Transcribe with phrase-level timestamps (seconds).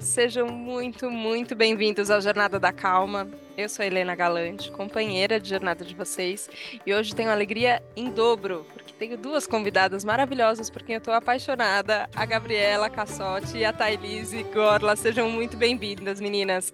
[0.00, 3.28] Sejam muito, muito bem-vindos ao Jornada da Calma.
[3.56, 6.48] Eu sou Helena Galante, companheira de jornada de vocês,
[6.86, 11.12] e hoje tenho alegria em dobro, porque tenho duas convidadas maravilhosas por quem eu estou
[11.12, 14.96] apaixonada, a Gabriela Cassotti e a Thailise Gorla.
[14.96, 16.72] Sejam muito bem-vindas, meninas.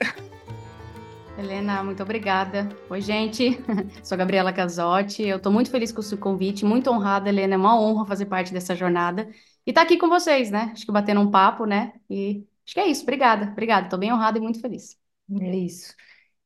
[1.36, 2.68] Helena, muito obrigada.
[2.89, 3.58] Oi, gente.
[4.03, 5.22] Sou a Gabriela Casotti.
[5.22, 7.54] Eu estou muito feliz com o seu convite, muito honrada, Helena.
[7.54, 9.29] É uma honra fazer parte dessa jornada
[9.66, 10.71] e estar tá aqui com vocês, né?
[10.72, 11.93] Acho que batendo um papo, né?
[12.11, 13.03] E acho que é isso.
[13.03, 13.86] Obrigada, obrigada.
[13.86, 14.99] Estou bem honrada e muito feliz.
[15.40, 15.95] É isso.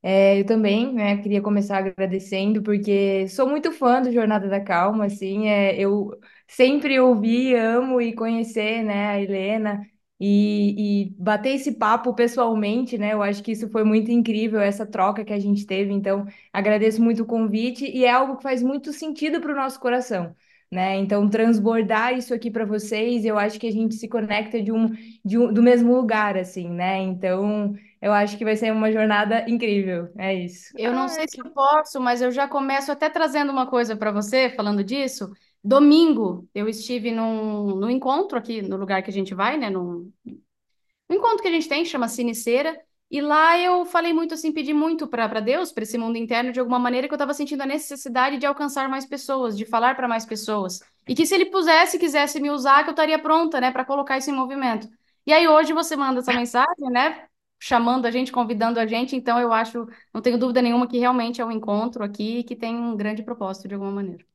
[0.03, 5.05] É, eu também, né, queria começar agradecendo, porque sou muito fã do Jornada da Calma,
[5.07, 6.11] assim, é, eu
[6.47, 9.85] sempre ouvi, amo e conhecer, né, a Helena,
[10.19, 13.13] e, e bater esse papo pessoalmente, né?
[13.13, 15.91] Eu acho que isso foi muito incrível, essa troca que a gente teve.
[15.93, 19.79] Então, agradeço muito o convite e é algo que faz muito sentido para o nosso
[19.81, 20.35] coração.
[20.71, 20.97] Né?
[20.97, 24.89] Então, transbordar isso aqui para vocês, eu acho que a gente se conecta de um,
[25.23, 26.99] de um, do mesmo lugar, assim, né?
[26.99, 30.09] Então, eu acho que vai ser uma jornada incrível.
[30.17, 30.73] É isso.
[30.77, 34.11] Eu não sei se eu posso, mas eu já começo até trazendo uma coisa para
[34.11, 35.31] você, falando disso.
[35.63, 39.69] Domingo, eu estive num, num encontro aqui no lugar que a gente vai, né?
[39.69, 42.77] Num, num encontro que a gente tem, chama Siniceira.
[43.13, 46.59] E lá eu falei muito assim, pedi muito para Deus, para esse mundo interno, de
[46.59, 50.07] alguma maneira, que eu estava sentindo a necessidade de alcançar mais pessoas, de falar para
[50.07, 50.79] mais pessoas.
[51.07, 54.17] E que se ele pusesse, quisesse me usar, que eu estaria pronta, né, para colocar
[54.17, 54.89] isso em movimento.
[55.27, 57.27] E aí hoje você manda essa mensagem, né,
[57.59, 59.15] chamando a gente, convidando a gente.
[59.15, 62.75] Então eu acho, não tenho dúvida nenhuma que realmente é um encontro aqui que tem
[62.75, 64.25] um grande propósito de alguma maneira.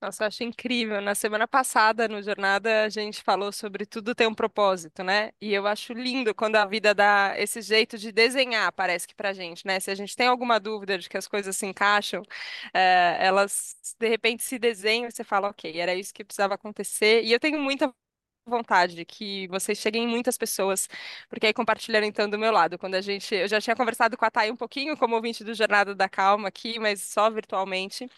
[0.00, 1.00] Nossa, eu acho incrível.
[1.00, 5.32] Na semana passada, no Jornada, a gente falou sobre tudo ter um propósito, né?
[5.40, 9.32] E eu acho lindo quando a vida dá esse jeito de desenhar, parece que pra
[9.32, 9.80] gente, né?
[9.80, 12.22] Se a gente tem alguma dúvida de que as coisas se encaixam,
[12.74, 17.22] é, elas de repente se desenham e você fala, ok, era isso que precisava acontecer.
[17.24, 17.92] E eu tenho muita
[18.48, 20.88] vontade de que vocês cheguem em muitas pessoas,
[21.28, 22.78] porque aí compartilharam então do meu lado.
[22.78, 25.52] Quando a gente, eu já tinha conversado com a Thay um pouquinho como ouvinte do
[25.54, 28.08] Jornada da Calma aqui, mas só virtualmente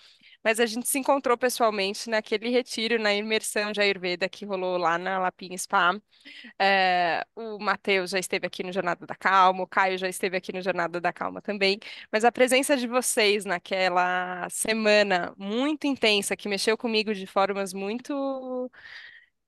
[0.44, 4.98] mas a gente se encontrou pessoalmente naquele retiro, na imersão de Ayurveda que rolou lá
[4.98, 6.00] na Lapinha Spa.
[6.58, 10.52] É, o Matheus já esteve aqui no Jornada da Calma, o Caio já esteve aqui
[10.52, 11.78] no Jornada da Calma também,
[12.12, 18.70] mas a presença de vocês naquela semana muito intensa, que mexeu comigo de formas muito.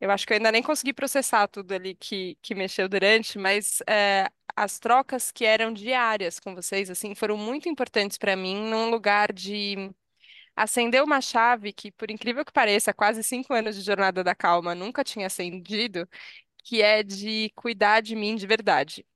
[0.01, 3.83] Eu acho que eu ainda nem consegui processar tudo ali que, que mexeu durante, mas
[3.89, 8.91] é, as trocas que eram diárias com vocês, assim, foram muito importantes para mim num
[8.91, 9.91] lugar de
[10.57, 14.75] acendeu uma chave que, por incrível que pareça, quase cinco anos de jornada da calma
[14.75, 16.09] nunca tinha acendido,
[16.65, 19.07] que é de cuidar de mim de verdade.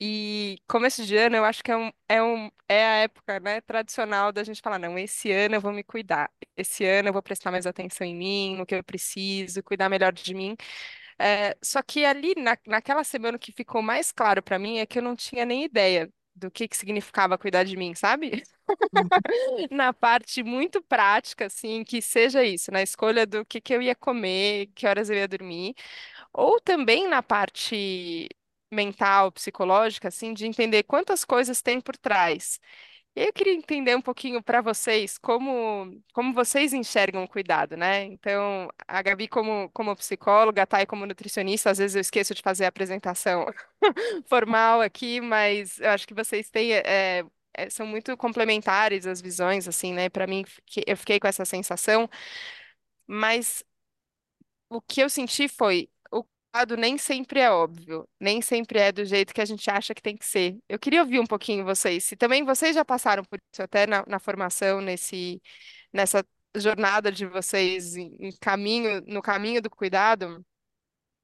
[0.00, 3.60] E começo de ano, eu acho que é, um, é, um, é a época, né,
[3.62, 7.22] tradicional da gente falar, não, esse ano eu vou me cuidar, esse ano eu vou
[7.22, 10.56] prestar mais atenção em mim, no que eu preciso, cuidar melhor de mim.
[11.18, 14.86] É, só que ali, na, naquela semana, o que ficou mais claro para mim é
[14.86, 18.42] que eu não tinha nem ideia do que, que significava cuidar de mim, sabe?
[19.70, 23.94] na parte muito prática, assim, que seja isso, na escolha do que, que eu ia
[23.94, 25.74] comer, que horas eu ia dormir,
[26.32, 28.28] ou também na parte
[28.72, 32.60] mental, psicológica, assim, de entender quantas coisas tem por trás.
[33.14, 38.04] Eu queria entender um pouquinho para vocês como, como vocês enxergam o cuidado, né?
[38.04, 42.42] Então, a Gabi como, como psicóloga, a Thay como nutricionista, às vezes eu esqueço de
[42.42, 43.44] fazer a apresentação
[44.28, 47.24] formal aqui, mas eu acho que vocês têm, é,
[47.70, 50.08] são muito complementares as visões, assim, né?
[50.08, 50.44] Para mim,
[50.86, 52.08] eu fiquei com essa sensação,
[53.06, 53.64] mas
[54.68, 55.90] o que eu senti foi
[56.78, 60.16] nem sempre é óbvio, nem sempre é do jeito que a gente acha que tem
[60.16, 60.58] que ser.
[60.68, 64.04] Eu queria ouvir um pouquinho vocês, se também vocês já passaram por isso até na,
[64.06, 65.40] na formação, nesse,
[65.92, 66.24] nessa
[66.56, 70.44] jornada de vocês em, em caminho, no caminho do cuidado,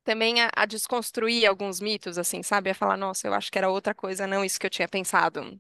[0.04, 2.70] também a, a desconstruir alguns mitos, assim, sabe?
[2.70, 5.58] A falar, nossa, eu acho que era outra coisa, não isso que eu tinha pensado.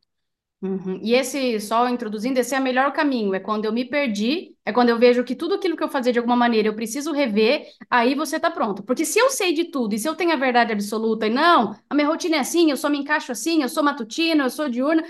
[0.64, 0.98] Uhum.
[1.02, 4.72] E esse, só introduzindo, esse é o melhor caminho, é quando eu me perdi, é
[4.72, 7.66] quando eu vejo que tudo aquilo que eu fazia de alguma maneira eu preciso rever,
[7.90, 8.82] aí você tá pronto.
[8.82, 11.76] Porque se eu sei de tudo e se eu tenho a verdade absoluta e não,
[11.88, 14.70] a minha rotina é assim, eu só me encaixo assim, eu sou matutino, eu sou
[14.70, 15.04] diurna,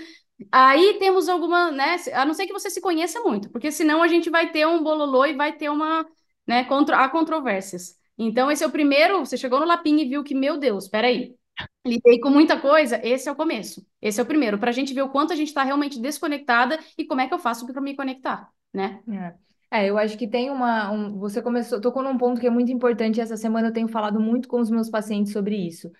[0.51, 4.09] aí temos alguma, né, a não ser que você se conheça muito, porque senão a
[4.09, 6.05] gente vai ter um bololô e vai ter uma,
[6.45, 7.95] né, contra, há controvérsias.
[8.17, 11.33] Então esse é o primeiro, você chegou no lapinho e viu que, meu Deus, peraí,
[11.85, 13.85] lidei com muita coisa, esse é o começo.
[14.01, 16.79] Esse é o primeiro, para a gente ver o quanto a gente está realmente desconectada
[16.97, 19.01] e como é que eu faço para me conectar, né?
[19.71, 19.83] É.
[19.85, 19.89] é.
[19.89, 20.91] eu acho que tem uma.
[20.91, 23.21] Um, você começou, tocou num ponto que é muito importante.
[23.21, 25.91] Essa semana eu tenho falado muito com os meus pacientes sobre isso.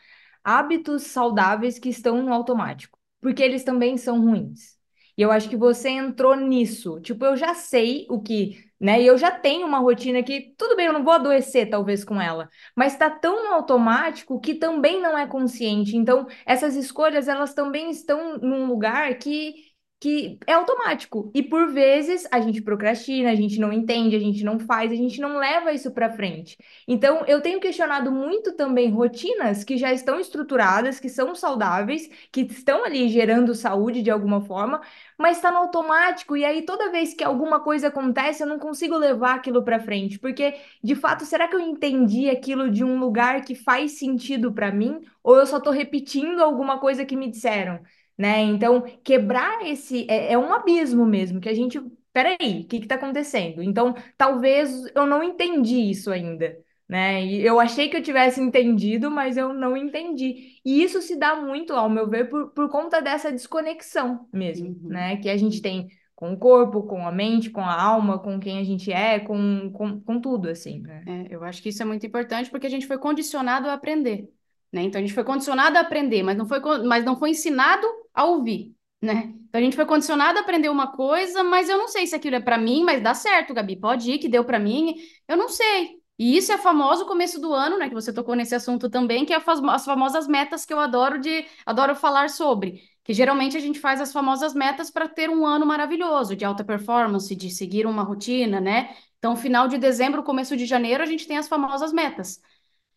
[0.43, 4.75] Hábitos saudáveis que estão no automático, porque eles também são ruins.
[5.17, 6.99] E eu acho que você entrou nisso.
[6.99, 9.01] Tipo, eu já sei o que né?
[9.01, 12.21] E eu já tenho uma rotina que, tudo bem, eu não vou adoecer talvez com
[12.21, 15.95] ela, mas está tão no automático que também não é consciente.
[15.95, 19.53] Então, essas escolhas, elas também estão num lugar que
[19.99, 21.31] que é automático.
[21.33, 24.95] E por vezes a gente procrastina, a gente não entende, a gente não faz, a
[24.95, 26.57] gente não leva isso para frente.
[26.87, 32.41] Então, eu tenho questionado muito também rotinas que já estão estruturadas, que são saudáveis, que
[32.41, 34.81] estão ali gerando saúde de alguma forma,
[35.17, 36.35] mas está no automático.
[36.37, 40.19] E aí, toda vez que alguma coisa acontece, eu não consigo levar aquilo para frente.
[40.19, 44.71] Porque, de fato, será que eu entendi aquilo de um lugar que faz sentido para
[44.71, 45.01] mim?
[45.23, 47.79] Ou eu só estou repetindo alguma coisa que me disseram?
[48.17, 48.41] Né?
[48.41, 51.79] Então, quebrar esse é, é um abismo mesmo, que a gente,
[52.13, 53.61] peraí, o que está acontecendo?
[53.61, 56.57] Então, talvez eu não entendi isso ainda,
[56.87, 57.23] né?
[57.25, 60.59] E eu achei que eu tivesse entendido, mas eu não entendi.
[60.63, 64.89] E isso se dá muito, ao meu ver, por, por conta dessa desconexão mesmo, Uhum.
[64.89, 65.17] né?
[65.17, 68.59] Que a gente tem com o corpo, com a mente, com a alma, com quem
[68.59, 71.03] a gente é, com, com, com tudo, assim, né?
[71.05, 74.29] É, eu acho que isso é muito importante porque a gente foi condicionado a aprender,
[74.75, 74.83] né?
[74.83, 78.25] Então a gente foi condicionado a aprender, mas não foi, mas não foi ensinado a
[78.25, 79.33] ouvir, né?
[79.47, 82.35] Então a gente foi condicionado a aprender uma coisa, mas eu não sei se aquilo
[82.35, 84.95] é para mim, mas dá certo, Gabi, pode ir que deu para mim,
[85.27, 85.95] eu não sei.
[86.17, 87.87] E isso é famoso começo do ano, né?
[87.89, 91.45] Que você tocou nesse assunto também, que é as famosas metas que eu adoro de
[91.65, 92.81] adoro falar sobre.
[93.03, 96.63] Que geralmente a gente faz as famosas metas para ter um ano maravilhoso, de alta
[96.63, 98.95] performance, de seguir uma rotina, né?
[99.19, 102.41] Então, final de dezembro, começo de janeiro, a gente tem as famosas metas.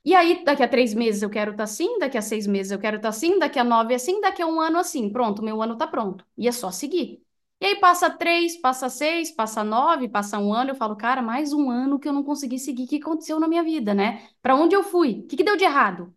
[0.08, 2.78] E aí, daqui a três meses eu quero estar assim, daqui a seis meses eu
[2.78, 5.10] quero estar assim, daqui a nove assim, daqui a um ano assim.
[5.10, 6.24] Pronto, meu ano tá pronto.
[6.36, 7.22] E é só seguir.
[7.60, 11.52] E aí passa três, passa seis, passa nove, passa um ano, eu falo, cara, mais
[11.52, 12.84] um ano que eu não consegui seguir.
[12.84, 14.26] O que aconteceu na minha vida, né?
[14.40, 15.20] Para onde eu fui?
[15.24, 16.14] O que que deu de errado?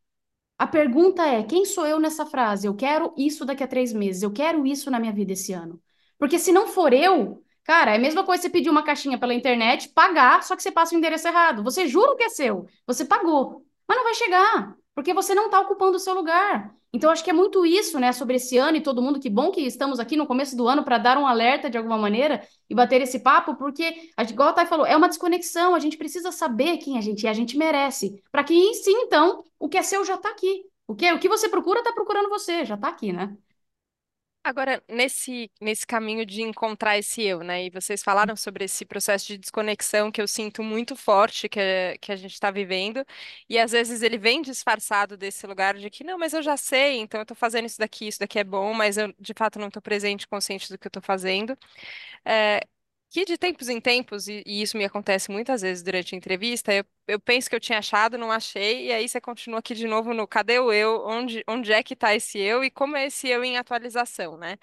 [0.57, 2.67] A pergunta é: quem sou eu nessa frase?
[2.67, 5.81] Eu quero isso daqui a três meses, eu quero isso na minha vida esse ano.
[6.19, 9.33] Porque se não for eu, cara, é a mesma coisa você pedir uma caixinha pela
[9.33, 11.63] internet, pagar, só que você passa o endereço errado.
[11.63, 15.59] Você jura que é seu, você pagou, mas não vai chegar, porque você não está
[15.59, 16.73] ocupando o seu lugar.
[16.93, 19.19] Então, acho que é muito isso, né, sobre esse ano e todo mundo.
[19.19, 21.97] Que bom que estamos aqui no começo do ano para dar um alerta de alguma
[21.97, 25.75] maneira e bater esse papo, porque, igual a Thay falou, é uma desconexão.
[25.75, 28.21] A gente precisa saber quem a gente é, a gente merece.
[28.31, 30.63] Para que, sim, então, o que é seu já está aqui.
[30.87, 33.35] O que, o que você procura está procurando você, já está aqui, né?
[34.43, 37.65] Agora, nesse, nesse caminho de encontrar esse eu, né?
[37.65, 41.59] E vocês falaram sobre esse processo de desconexão que eu sinto muito forte que,
[42.01, 43.05] que a gente está vivendo,
[43.47, 46.97] e às vezes ele vem disfarçado desse lugar de que, não, mas eu já sei,
[46.97, 49.67] então eu estou fazendo isso daqui, isso daqui é bom, mas eu de fato não
[49.67, 51.55] estou presente, consciente do que eu estou fazendo.
[52.25, 52.61] É,
[53.11, 56.73] que de tempos em tempos, e, e isso me acontece muitas vezes durante a entrevista,
[56.73, 59.87] eu, eu penso que eu tinha achado, não achei, e aí você continua aqui de
[59.87, 61.05] novo no cadê o eu?
[61.05, 62.63] Onde, onde é que está esse eu?
[62.63, 64.57] E como é esse eu em atualização, né?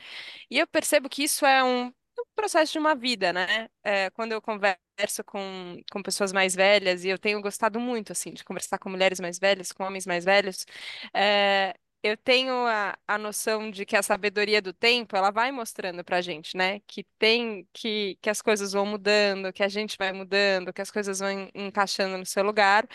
[0.50, 1.92] E eu percebo que isso é um, um
[2.36, 3.68] processo de uma vida, né?
[3.84, 4.78] É, quando eu converso
[5.26, 9.20] com, com pessoas mais velhas, e eu tenho gostado muito, assim, de conversar com mulheres
[9.20, 10.66] mais velhas, com homens mais velhos,
[11.14, 16.04] é, eu tenho a, a noção de que a sabedoria do tempo, ela vai mostrando
[16.04, 16.80] pra gente, né?
[16.86, 20.90] Que tem, que, que as coisas vão mudando, que a gente vai mudando, que as
[20.90, 22.86] coisas vão en- encaixando no seu lugar.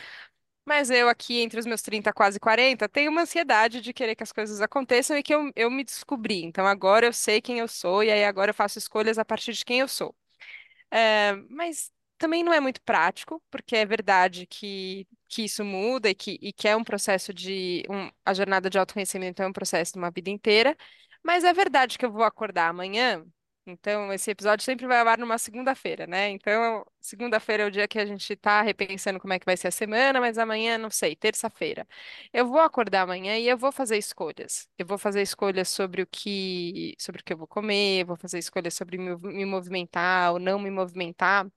[0.66, 4.24] Mas eu aqui, entre os meus 30 quase 40 tenho uma ansiedade de querer que
[4.24, 6.44] as coisas aconteçam e que eu, eu me descobri.
[6.46, 9.54] Então agora eu sei quem eu sou e aí agora eu faço escolhas a partir
[9.54, 10.16] de quem eu sou.
[10.92, 16.16] É, mas também não é muito prático, porque é verdade que, que isso muda e
[16.16, 17.84] que, e que é um processo de.
[17.90, 20.76] um- a jornada de autoconhecimento é um processo de uma vida inteira.
[21.24, 23.26] Mas é verdade que eu vou acordar amanhã.
[23.66, 26.30] Então, esse episódio sempre vai ao ar numa segunda-feira, né?
[26.32, 29.70] Então, segunda-feira é o dia que a gente tá repensando como é que vai ser
[29.70, 31.88] a semana, mas amanhã, não sei, terça-feira.
[32.34, 34.68] Eu vou acordar amanhã e eu vou fazer escolhas.
[34.78, 38.18] Eu vou fazer escolhas sobre o que, sobre o que eu vou comer, eu vou
[38.18, 41.48] fazer escolhas sobre me, me movimentar ou não me movimentar.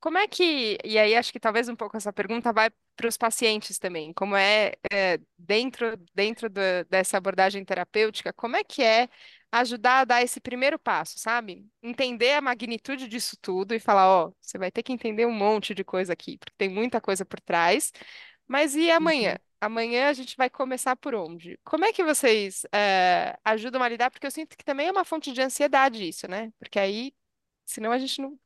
[0.00, 3.16] Como é que, e aí acho que talvez um pouco essa pergunta vai para os
[3.16, 9.08] pacientes também, como é, é, dentro, dentro da- dessa abordagem terapêutica, como é que é
[9.52, 11.66] ajudar a dar esse primeiro passo, sabe?
[11.82, 15.74] Entender a magnitude disso tudo e falar, ó, você vai ter que entender um monte
[15.74, 17.92] de coisa aqui, porque tem muita coisa por trás,
[18.46, 19.32] mas e amanhã?
[19.32, 19.38] Uhum.
[19.60, 21.58] Amanhã a gente vai começar por onde?
[21.64, 24.10] Como é que vocês eh, ajudam a lidar?
[24.10, 26.52] Porque eu sinto que também é uma fonte de ansiedade isso, né?
[26.58, 27.12] Porque aí,
[27.66, 28.38] senão a gente não,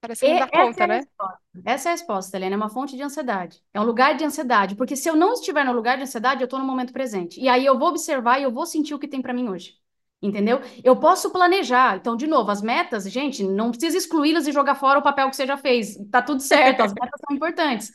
[0.00, 0.96] parece que não dá essa é conta, a né?
[0.96, 1.38] resposta.
[1.64, 2.54] Essa é a resposta, Helena.
[2.54, 3.62] É uma fonte de ansiedade.
[3.72, 4.74] É um lugar de ansiedade.
[4.74, 7.40] Porque se eu não estiver no lugar de ansiedade, eu estou no momento presente.
[7.40, 9.74] E aí eu vou observar e eu vou sentir o que tem para mim hoje.
[10.20, 10.60] Entendeu?
[10.82, 11.96] Eu posso planejar.
[11.96, 15.36] Então, de novo, as metas, gente, não precisa excluí-las e jogar fora o papel que
[15.36, 15.96] você já fez.
[16.10, 17.92] Tá tudo certo, as metas são importantes.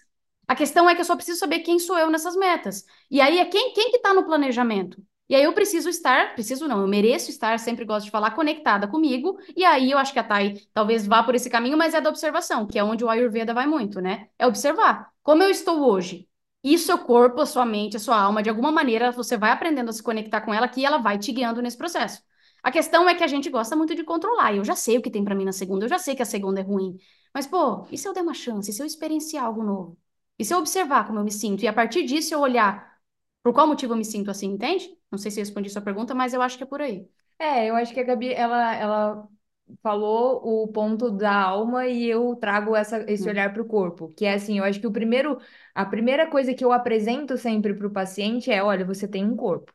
[0.48, 2.86] A questão é que eu só preciso saber quem sou eu nessas metas.
[3.10, 5.02] E aí é quem, quem que está no planejamento?
[5.30, 8.88] E aí eu preciso estar, preciso não, eu mereço estar, sempre gosto de falar, conectada
[8.88, 9.38] comigo.
[9.56, 12.10] E aí eu acho que a Thay talvez vá por esse caminho, mas é da
[12.10, 14.28] observação, que é onde o Ayurveda vai muito, né?
[14.38, 16.28] É observar como eu estou hoje.
[16.64, 19.90] E seu corpo, a sua mente, a sua alma, de alguma maneira, você vai aprendendo
[19.90, 22.22] a se conectar com ela, que ela vai te guiando nesse processo.
[22.62, 24.56] A questão é que a gente gosta muito de controlar.
[24.56, 26.26] Eu já sei o que tem para mim na segunda, eu já sei que a
[26.26, 26.98] segunda é ruim.
[27.34, 28.70] Mas, pô, e se eu der uma chance?
[28.72, 29.98] E se eu experienciar algo novo?
[30.40, 31.64] E se eu observar como eu me sinto?
[31.64, 32.93] E a partir disso eu olhar
[33.44, 34.90] por qual motivo eu me sinto assim, entende?
[35.12, 37.08] Não sei se respondi sua pergunta, mas eu acho que é por aí.
[37.40, 39.28] É, eu acho que a Gabi, ela, ela
[39.82, 43.30] falou o ponto da alma e eu trago essa, esse Hum.
[43.30, 45.38] olhar para o corpo, que é assim, eu acho que o primeiro,
[45.76, 49.36] a primeira coisa que eu apresento sempre para o paciente é, olha, você tem um
[49.36, 49.74] corpo,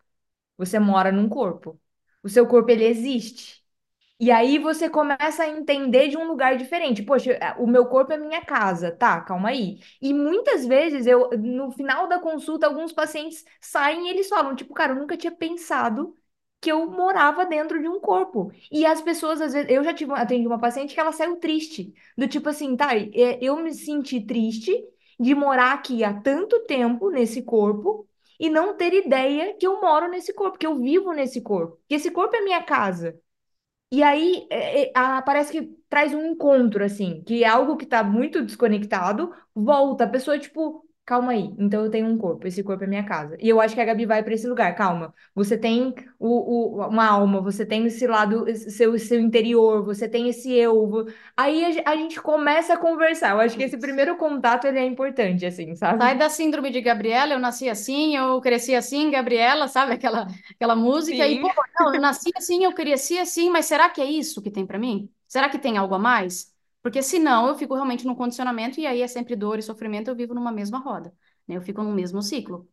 [0.58, 1.80] você mora num corpo,
[2.22, 3.64] o seu corpo ele existe.
[4.20, 7.02] E aí você começa a entender de um lugar diferente.
[7.04, 9.20] Poxa, é, o meu corpo é minha casa, tá?
[9.20, 9.78] Calma aí.
[10.02, 14.75] E muitas vezes eu, no final da consulta, alguns pacientes saem e eles falam, tipo,
[14.75, 16.16] cara, eu nunca tinha pensado
[16.60, 18.50] que eu morava dentro de um corpo.
[18.72, 21.94] E as pessoas, às vezes, eu já tive, atendi uma paciente que ela saiu triste,
[22.16, 22.88] do tipo assim, tá,
[23.40, 24.72] eu me senti triste
[25.20, 28.08] de morar aqui há tanto tempo nesse corpo
[28.38, 31.94] e não ter ideia que eu moro nesse corpo, que eu vivo nesse corpo, que
[31.94, 33.16] esse corpo é minha casa.
[33.90, 37.87] E aí, é, é, a- parece que traz um encontro, assim, que é algo que
[37.87, 42.62] tá muito desconectado, volta, a pessoa, tipo, calma aí, então eu tenho um corpo, esse
[42.62, 43.36] corpo é minha casa.
[43.40, 45.14] E eu acho que a Gabi vai para esse lugar, calma.
[45.34, 50.28] Você tem o, o- uma alma, você tem esse lado, seu, seu interior, você tem
[50.28, 51.06] esse eu.
[51.36, 53.30] Aí a, a gente começa a conversar.
[53.32, 56.00] Eu acho que esse primeiro contato, ele é importante, assim, sabe?
[56.00, 59.92] Sai da síndrome de Gabriela, eu nasci assim, eu cresci assim, Gabriela, sabe?
[59.94, 61.26] Aquela, aquela música.
[61.26, 61.40] E, Sim.
[61.40, 64.64] pô, não, eu nasci assim, eu cresci assim, mas será que é isso que tem
[64.66, 65.12] para mim?
[65.26, 66.54] Será que tem algo a mais?
[66.88, 70.16] Porque senão eu fico realmente num condicionamento e aí é sempre dor e sofrimento, eu
[70.16, 71.14] vivo numa mesma roda,
[71.47, 71.57] né?
[71.57, 72.66] Eu fico num mesmo ciclo.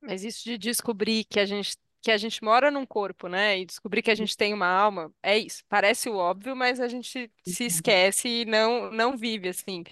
[0.00, 3.58] Mas isso de descobrir que a gente que a gente mora num corpo, né?
[3.58, 5.64] E descobrir que a gente tem uma alma, é isso.
[5.70, 9.82] Parece o óbvio, mas a gente se esquece e não não vive assim.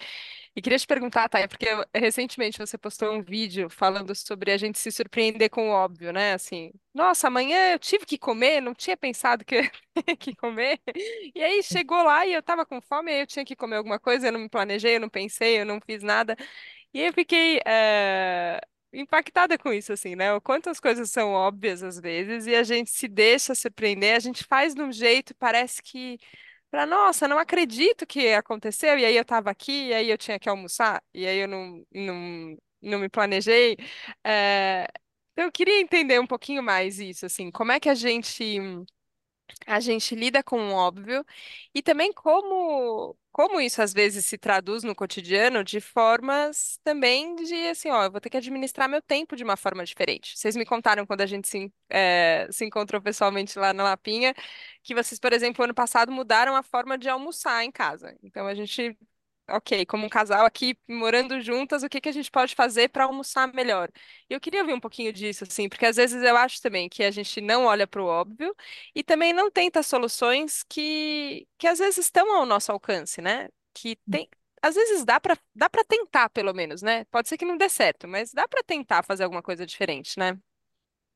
[0.54, 4.78] E queria te perguntar, Thay, porque recentemente você postou um vídeo falando sobre a gente
[4.78, 6.35] se surpreender com o óbvio, né?
[6.35, 9.62] Assim, nossa, amanhã eu tive que comer, não tinha pensado que eu
[10.18, 10.78] que comer.
[11.35, 13.99] E aí chegou lá e eu tava com fome, aí eu tinha que comer alguma
[13.99, 16.37] coisa, eu não me planejei, eu não pensei, eu não fiz nada.
[16.94, 18.61] E eu fiquei eh,
[18.92, 20.32] impactada com isso, assim, né?
[20.35, 24.18] O quanto as coisas são óbvias às vezes e a gente se deixa surpreender, a
[24.21, 26.18] gente faz de um jeito, parece que,
[26.73, 30.41] para nossa, não acredito que aconteceu, e aí eu tava aqui, e aí eu tinha
[30.41, 33.76] que almoçar, e aí eu não, não, não me planejei.
[34.25, 34.88] Eh,
[35.33, 38.43] então eu queria entender um pouquinho mais isso, assim, como é que a gente
[39.66, 41.25] a gente lida com o óbvio
[41.75, 47.54] e também como como isso às vezes se traduz no cotidiano de formas também de
[47.68, 50.38] assim, ó, eu vou ter que administrar meu tempo de uma forma diferente.
[50.38, 54.35] Vocês me contaram quando a gente se, eh, se encontrou pessoalmente lá na Lapinha,
[54.82, 58.14] que vocês, por exemplo, ano passado mudaram a forma de almoçar em casa.
[58.23, 58.97] Então a gente
[59.49, 63.04] Ok, como um casal aqui morando juntas, o que que a gente pode fazer para
[63.04, 63.90] almoçar melhor?
[64.30, 67.02] E eu queria ouvir um pouquinho disso, assim, porque às vezes eu acho também que
[67.04, 68.54] a gente não olha para o óbvio
[68.94, 73.49] e também não tenta soluções que, que às vezes estão ao nosso alcance, né?
[73.75, 74.28] Que tem,
[74.62, 77.04] às vezes dá para dá para tentar, pelo menos, né?
[77.06, 80.38] Pode ser que não dê certo, mas dá para tentar fazer alguma coisa diferente, né?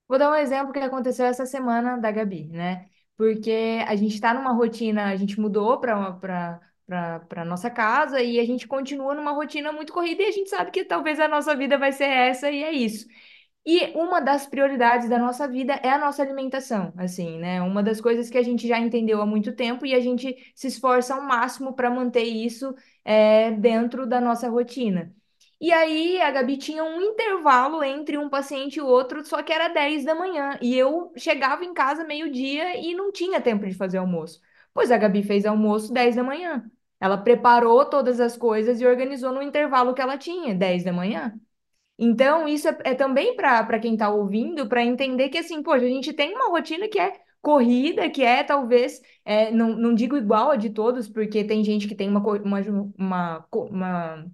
[0.09, 2.89] Vou dar um exemplo que aconteceu essa semana da Gabi, né?
[3.17, 8.45] Porque a gente está numa rotina, a gente mudou para para nossa casa e a
[8.45, 11.77] gente continua numa rotina muito corrida e a gente sabe que talvez a nossa vida
[11.79, 13.07] vai ser essa e é isso.
[13.65, 17.61] E uma das prioridades da nossa vida é a nossa alimentação, assim, né?
[17.63, 20.69] Uma das coisas que a gente já entendeu há muito tempo e a gente se
[20.69, 22.75] esforça ao máximo para manter isso
[23.05, 25.13] é, dentro da nossa rotina.
[25.61, 29.69] E aí a Gabi tinha um intervalo entre um paciente e outro, só que era
[29.69, 30.57] 10 da manhã.
[30.63, 34.41] E eu chegava em casa meio-dia e não tinha tempo de fazer almoço.
[34.73, 36.71] Pois a Gabi fez almoço 10 da manhã.
[37.01, 41.39] Ela preparou todas as coisas e organizou no intervalo que ela tinha, 10 da manhã.
[41.99, 45.89] Então, isso é, é também para quem está ouvindo, para entender que, assim, poxa, a
[45.89, 50.51] gente tem uma rotina que é corrida, que é talvez, é, não, não digo igual
[50.51, 52.61] a de todos, porque tem gente que tem uma, uma,
[52.99, 54.27] uma, uma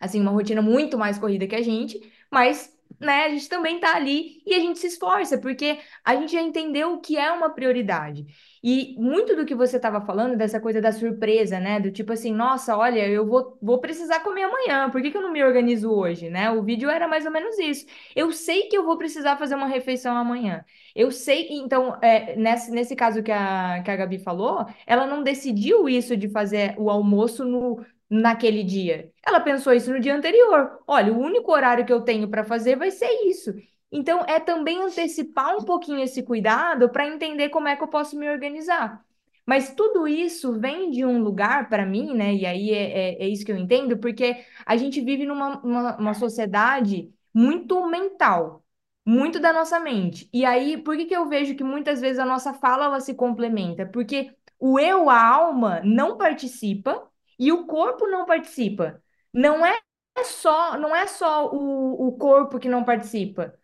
[0.00, 2.00] assim, uma rotina muito mais corrida que a gente,
[2.30, 6.32] mas, né, a gente também tá ali e a gente se esforça, porque a gente
[6.32, 8.26] já entendeu o que é uma prioridade.
[8.62, 12.32] E muito do que você estava falando, dessa coisa da surpresa, né, do tipo assim,
[12.32, 15.90] nossa, olha, eu vou, vou precisar comer amanhã, por que que eu não me organizo
[15.92, 16.50] hoje, né?
[16.50, 17.84] O vídeo era mais ou menos isso.
[18.16, 20.64] Eu sei que eu vou precisar fazer uma refeição amanhã.
[20.94, 25.22] Eu sei, então, é, nesse, nesse caso que a, que a Gabi falou, ela não
[25.22, 27.84] decidiu isso de fazer o almoço no
[28.20, 29.10] naquele dia.
[29.26, 30.78] Ela pensou isso no dia anterior.
[30.86, 33.52] Olha, o único horário que eu tenho para fazer vai ser isso.
[33.90, 38.16] Então, é também antecipar um pouquinho esse cuidado para entender como é que eu posso
[38.18, 39.04] me organizar.
[39.46, 42.34] Mas tudo isso vem de um lugar, para mim, né?
[42.34, 45.96] E aí é, é, é, isso que eu entendo, porque a gente vive numa uma,
[45.96, 48.64] uma sociedade muito mental,
[49.04, 50.28] muito da nossa mente.
[50.32, 53.14] E aí, por que que eu vejo que muitas vezes a nossa fala ela se
[53.14, 53.86] complementa?
[53.86, 57.06] Porque o eu, a alma, não participa
[57.38, 59.02] e o corpo não participa.
[59.32, 59.76] Não é
[60.24, 63.54] só, não é só o, o corpo que não participa.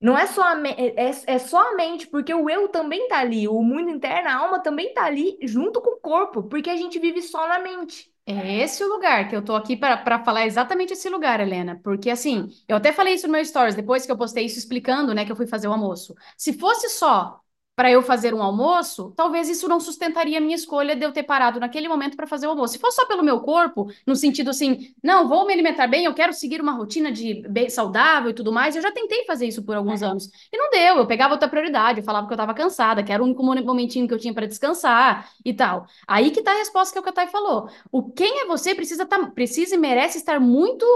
[0.00, 3.18] Não é só a, é, é, é só a mente, porque o eu também tá
[3.20, 6.76] ali, o mundo interno, a alma também tá ali junto com o corpo, porque a
[6.76, 8.12] gente vive só na mente.
[8.26, 11.80] É esse o lugar que eu tô aqui para falar exatamente esse lugar, Helena.
[11.82, 15.14] Porque assim, eu até falei isso no meu stories, depois que eu postei isso explicando,
[15.14, 16.14] né, que eu fui fazer o almoço.
[16.36, 17.40] Se fosse só
[17.74, 21.22] para eu fazer um almoço, talvez isso não sustentaria a minha escolha de eu ter
[21.22, 22.74] parado naquele momento para fazer o almoço.
[22.74, 26.12] Se for só pelo meu corpo, no sentido assim, não, vou me alimentar bem, eu
[26.12, 29.62] quero seguir uma rotina de bem saudável e tudo mais, eu já tentei fazer isso
[29.62, 30.30] por alguns anos.
[30.52, 33.22] E não deu, eu pegava outra prioridade, eu falava que eu estava cansada, que era
[33.22, 35.86] o único momentinho que eu tinha para descansar e tal.
[36.06, 37.68] Aí que tá a resposta que o Katai falou.
[37.90, 40.86] O quem é você precisa, tá, precisa e merece estar muito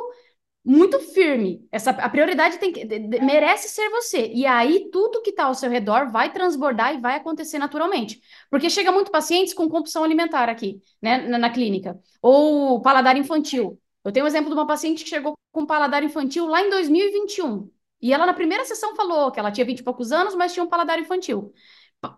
[0.66, 1.64] muito firme.
[1.70, 4.26] Essa, a prioridade tem que, de, de, merece ser você.
[4.34, 8.20] E aí tudo que está ao seu redor vai transbordar e vai acontecer naturalmente.
[8.50, 11.96] Porque chega muito pacientes com compulsão alimentar aqui, né, na, na clínica.
[12.20, 13.80] Ou paladar infantil.
[14.04, 17.70] Eu tenho um exemplo de uma paciente que chegou com paladar infantil lá em 2021.
[18.02, 20.64] E ela, na primeira sessão, falou que ela tinha 20 e poucos anos, mas tinha
[20.64, 21.52] um paladar infantil.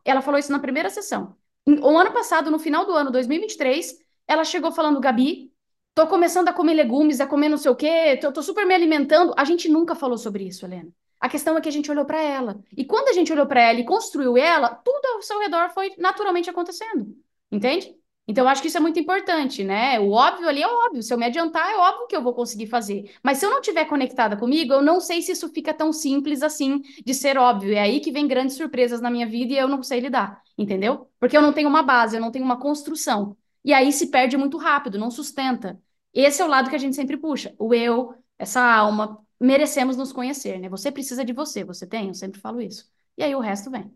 [0.05, 1.37] Ela falou isso na primeira sessão.
[1.67, 3.95] O ano passado, no final do ano 2023,
[4.26, 5.52] ela chegou falando, Gabi,
[5.99, 8.73] Tô começando a comer legumes, a comer não sei o quê, tô, tô super me
[8.73, 9.35] alimentando.
[9.37, 10.93] A gente nunca falou sobre isso, Helena.
[11.19, 12.61] A questão é que a gente olhou para ela.
[12.76, 15.93] E quando a gente olhou para ela e construiu ela, tudo ao seu redor foi
[15.99, 17.17] naturalmente acontecendo.
[17.50, 17.97] Entende?
[18.28, 19.99] Então, acho que isso é muito importante, né?
[19.99, 21.02] O óbvio ali é óbvio.
[21.02, 23.12] Se eu me adiantar, é óbvio que eu vou conseguir fazer.
[23.21, 26.45] Mas se eu não estiver conectada comigo, eu não sei se isso fica tão simples
[26.45, 27.75] assim de ser óbvio.
[27.75, 31.11] É aí que vem grandes surpresas na minha vida e eu não sei lidar, entendeu?
[31.19, 33.37] Porque eu não tenho uma base, eu não tenho uma construção.
[33.64, 35.76] E aí se perde muito rápido, não sustenta.
[36.12, 37.55] Esse é o lado que a gente sempre puxa.
[37.59, 40.68] O eu, essa alma, merecemos nos conhecer, né?
[40.68, 42.09] Você precisa de você, você tem?
[42.09, 42.90] Eu sempre falo isso.
[43.16, 43.94] E aí o resto vem.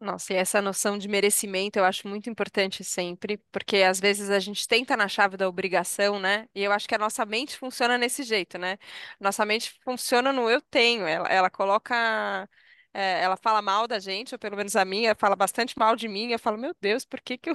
[0.00, 4.38] Nossa, e essa noção de merecimento eu acho muito importante sempre, porque às vezes a
[4.38, 6.48] gente tenta na chave da obrigação, né?
[6.54, 8.78] E eu acho que a nossa mente funciona nesse jeito, né?
[9.18, 12.48] Nossa mente funciona no eu tenho, ela, ela coloca.
[12.94, 16.06] é, ela fala mal da gente, ou pelo menos a minha, fala bastante mal de
[16.08, 16.30] mim.
[16.30, 17.54] Eu falo, meu Deus, por que que eu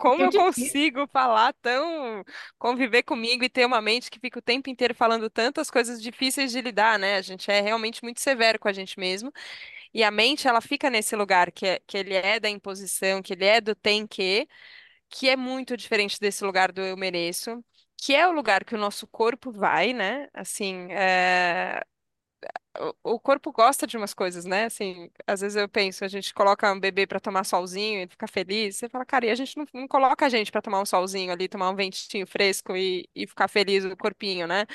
[0.00, 2.24] como É eu consigo falar tão,
[2.58, 6.52] conviver comigo e ter uma mente que fica o tempo inteiro falando tantas coisas difíceis
[6.52, 7.16] de lidar, né?
[7.16, 9.32] A gente é realmente muito severo com a gente mesmo.
[9.94, 13.32] E a mente, ela fica nesse lugar que, é, que ele é da imposição, que
[13.34, 14.48] ele é do tem que,
[15.10, 17.64] que é muito diferente desse lugar do eu mereço.
[17.98, 20.28] Que é o lugar que o nosso corpo vai, né?
[20.34, 21.82] Assim, é,
[23.02, 24.64] o corpo gosta de umas coisas, né?
[24.66, 28.26] Assim, às vezes eu penso, a gente coloca um bebê para tomar solzinho e fica
[28.28, 28.76] feliz.
[28.76, 31.32] Você fala, cara, e a gente não, não coloca a gente para tomar um solzinho
[31.32, 34.66] ali, tomar um ventinho fresco e, e ficar feliz o corpinho, né?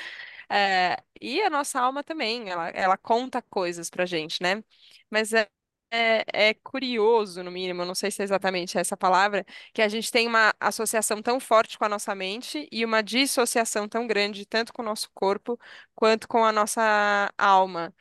[0.50, 4.62] É, e a nossa alma também, ela, ela conta coisas pra gente, né?
[5.10, 5.48] Mas é,
[5.90, 10.10] é, é curioso, no mínimo, não sei se é exatamente essa palavra, que a gente
[10.10, 14.72] tem uma associação tão forte com a nossa mente e uma dissociação tão grande, tanto
[14.72, 15.58] com o nosso corpo
[15.94, 17.94] quanto com a nossa alma.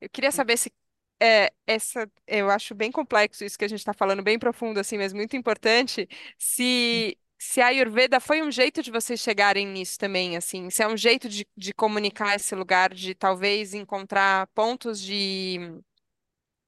[0.00, 0.72] Eu queria saber se
[1.20, 4.98] é, essa, eu acho bem complexo isso que a gente está falando, bem profundo assim,
[4.98, 6.08] mas muito importante.
[6.38, 10.88] Se se a Ayurveda foi um jeito de vocês chegarem nisso também, assim, se é
[10.88, 15.58] um jeito de, de comunicar esse lugar, de talvez encontrar pontos de,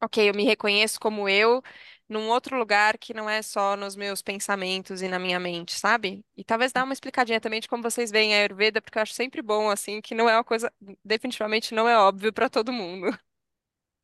[0.03, 1.63] ok, eu me reconheço como eu,
[2.09, 6.25] num outro lugar que não é só nos meus pensamentos e na minha mente, sabe?
[6.37, 9.15] E talvez dar uma explicadinha também de como vocês veem a Ayurveda, porque eu acho
[9.15, 10.73] sempre bom, assim, que não é uma coisa,
[11.05, 13.09] definitivamente não é óbvio para todo mundo.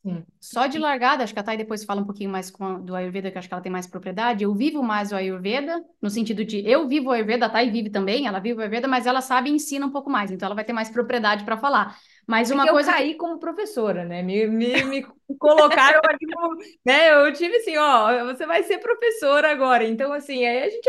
[0.05, 0.25] Sim.
[0.41, 3.31] Só de largada, acho que a Thay depois fala um pouquinho mais a- do Ayurveda,
[3.31, 4.43] que acho que ela tem mais propriedade.
[4.43, 7.89] Eu vivo mais o Ayurveda, no sentido de eu vivo o Ayurveda, a Thay vive
[7.89, 10.57] também, ela vive o Ayurveda, mas ela sabe e ensina um pouco mais, então ela
[10.57, 11.97] vai ter mais propriedade para falar.
[12.33, 14.23] Mas uma que eu coisa que caí como professora, né?
[14.23, 15.03] Me, me, me
[15.39, 17.11] colocaram ali, no- né?
[17.13, 19.85] Eu tive assim, ó, você vai ser professora agora.
[19.85, 20.89] Então, assim, aí a gente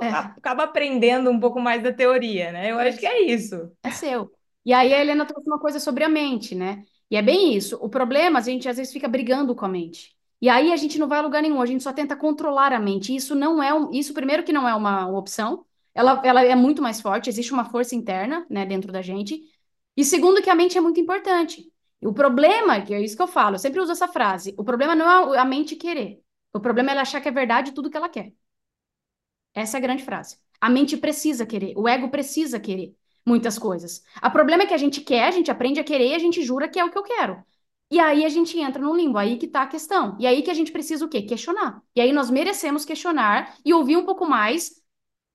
[0.00, 2.70] é, acaba aprendendo um pouco mais da teoria, né?
[2.72, 3.70] Eu acho que é isso.
[3.82, 4.30] é seu.
[4.64, 6.84] E aí a Helena trouxe uma coisa sobre a mente, né?
[7.10, 7.76] E é bem isso.
[7.80, 10.16] O problema, a gente às vezes fica brigando com a mente.
[10.40, 12.78] E aí a gente não vai a lugar nenhum, a gente só tenta controlar a
[12.78, 13.14] mente.
[13.14, 15.64] Isso não é um, isso primeiro que não é uma, uma opção.
[15.94, 19.40] Ela, ela é muito mais forte, existe uma força interna, né, dentro da gente.
[19.98, 21.72] E segundo que a mente é muito importante.
[22.00, 24.94] O problema, que é isso que eu falo, eu sempre uso essa frase, o problema
[24.94, 26.22] não é a mente querer.
[26.52, 28.32] O problema é ela achar que é verdade tudo que ela quer.
[29.52, 30.38] Essa é a grande frase.
[30.60, 32.94] A mente precisa querer, o ego precisa querer
[33.26, 34.04] muitas coisas.
[34.24, 36.44] O problema é que a gente quer, a gente aprende a querer e a gente
[36.44, 37.42] jura que é o que eu quero.
[37.90, 40.16] E aí a gente entra no limbo, aí que tá a questão.
[40.20, 41.22] E aí que a gente precisa o quê?
[41.22, 41.82] Questionar.
[41.96, 44.80] E aí nós merecemos questionar e ouvir um pouco mais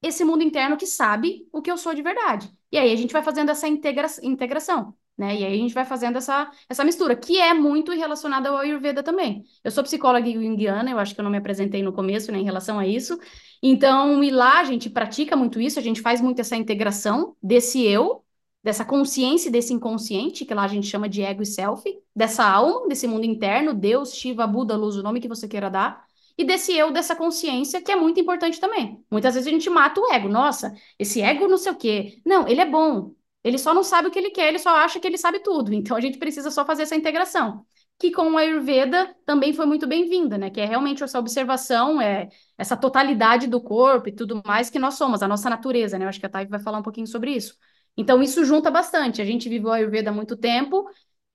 [0.04, 2.52] esse mundo interno que sabe o que eu sou de verdade.
[2.72, 5.36] E aí a gente vai fazendo essa integra integração, né?
[5.36, 9.02] E aí a gente vai fazendo essa, essa mistura, que é muito relacionada ao Ayurveda
[9.02, 9.44] também.
[9.64, 12.44] Eu sou psicóloga junguiana, eu acho que eu não me apresentei no começo, né, em
[12.44, 13.18] relação a isso.
[13.62, 17.82] Então, e lá a gente pratica muito isso, a gente faz muito essa integração desse
[17.82, 18.24] eu,
[18.62, 21.84] dessa consciência e desse inconsciente, que lá a gente chama de ego e self,
[22.16, 26.03] dessa alma, desse mundo interno, Deus, Shiva, Buda, luz, o nome que você queira dar,
[26.38, 29.04] e desse eu, dessa consciência, que é muito importante também.
[29.12, 30.28] Muitas vezes a gente mata o ego.
[30.30, 32.22] Nossa, esse ego não sei o quê.
[32.26, 33.14] Não, ele é bom.
[33.44, 35.74] Ele só não sabe o que ele quer, ele só acha que ele sabe tudo.
[35.74, 37.66] Então a gente precisa só fazer essa integração.
[38.00, 40.50] Que com o Ayurveda também foi muito bem-vinda, né?
[40.50, 44.96] Que é realmente essa observação, é essa totalidade do corpo e tudo mais que nós
[44.96, 46.06] somos, a nossa natureza, né?
[46.06, 47.56] Eu acho que a Thay vai falar um pouquinho sobre isso.
[47.96, 49.22] Então isso junta bastante.
[49.22, 50.86] A gente vive o Ayurveda há muito tempo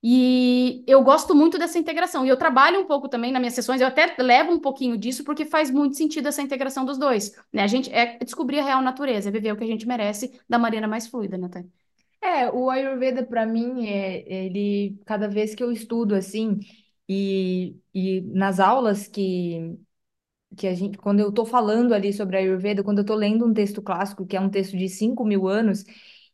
[0.02, 2.24] e eu gosto muito dessa integração.
[2.24, 5.24] E eu trabalho um pouco também nas minhas sessões, eu até levo um pouquinho disso,
[5.24, 7.32] porque faz muito sentido essa integração dos dois.
[7.52, 7.62] Né?
[7.62, 10.58] A gente é descobrir a real natureza, é viver o que a gente merece da
[10.58, 11.48] maneira mais fluida, né?
[12.20, 16.58] É, o Ayurveda para mim é ele cada vez que eu estudo assim
[17.08, 19.78] e, e nas aulas que
[20.56, 23.46] que a gente quando eu estou falando ali sobre a Ayurveda, quando eu estou lendo
[23.46, 25.84] um texto clássico que é um texto de 5 mil anos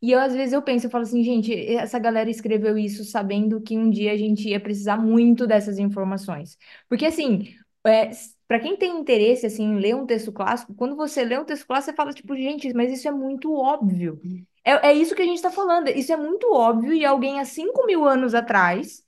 [0.07, 3.61] e eu, às vezes eu penso, eu falo assim, gente, essa galera escreveu isso sabendo
[3.61, 6.59] que um dia a gente ia precisar muito dessas informações.
[6.89, 7.55] Porque, assim,
[7.87, 8.11] é,
[8.47, 11.67] para quem tem interesse, assim, em ler um texto clássico, quando você lê um texto
[11.67, 14.21] clássico, você fala, tipo, gente, mas isso é muito óbvio.
[14.65, 17.45] É, é isso que a gente está falando, isso é muito óbvio, e alguém há
[17.45, 19.03] 5 mil anos atrás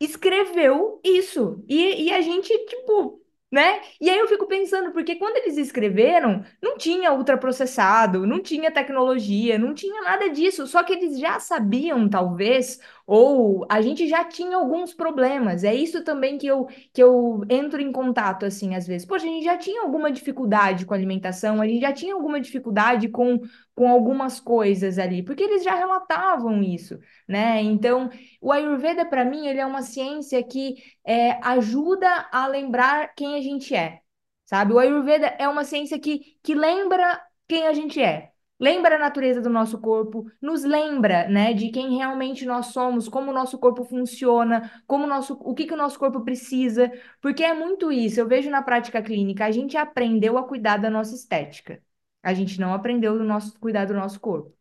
[0.00, 1.64] escreveu isso.
[1.68, 3.22] E, e a gente, tipo,
[3.54, 3.80] né?
[4.00, 9.56] E aí eu fico pensando, porque quando eles escreveram, não tinha ultraprocessado, não tinha tecnologia,
[9.58, 14.56] não tinha nada disso, só que eles já sabiam, talvez, ou a gente já tinha
[14.56, 15.62] alguns problemas.
[15.62, 19.06] É isso também que eu, que eu entro em contato, assim, às vezes.
[19.06, 23.08] Poxa, a gente já tinha alguma dificuldade com alimentação, a gente já tinha alguma dificuldade
[23.08, 23.40] com,
[23.74, 27.60] com algumas coisas ali, porque eles já relatavam isso, né?
[27.62, 28.08] Então,
[28.40, 33.40] o Ayurveda, para mim, ele é uma ciência que é, ajuda a lembrar quem a
[33.40, 34.00] gente é,
[34.44, 34.72] sabe?
[34.72, 38.30] O Ayurveda é uma ciência que, que lembra quem a gente é.
[38.58, 43.30] Lembra a natureza do nosso corpo, nos lembra, né, de quem realmente nós somos, como
[43.30, 47.42] o nosso corpo funciona, como o nosso, o que que o nosso corpo precisa, porque
[47.42, 48.20] é muito isso.
[48.20, 51.82] Eu vejo na prática clínica, a gente aprendeu a cuidar da nossa estética.
[52.24, 54.54] A gente não aprendeu do nosso cuidar do nosso corpo.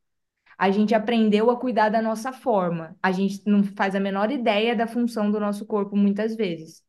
[0.58, 2.96] A gente aprendeu a cuidar da nossa forma.
[3.02, 6.84] A gente não faz a menor ideia da função do nosso corpo muitas vezes.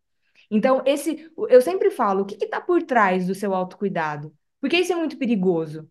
[0.51, 4.35] Então, esse, eu sempre falo, o que está por trás do seu autocuidado?
[4.61, 5.89] Porque isso é muito perigoso.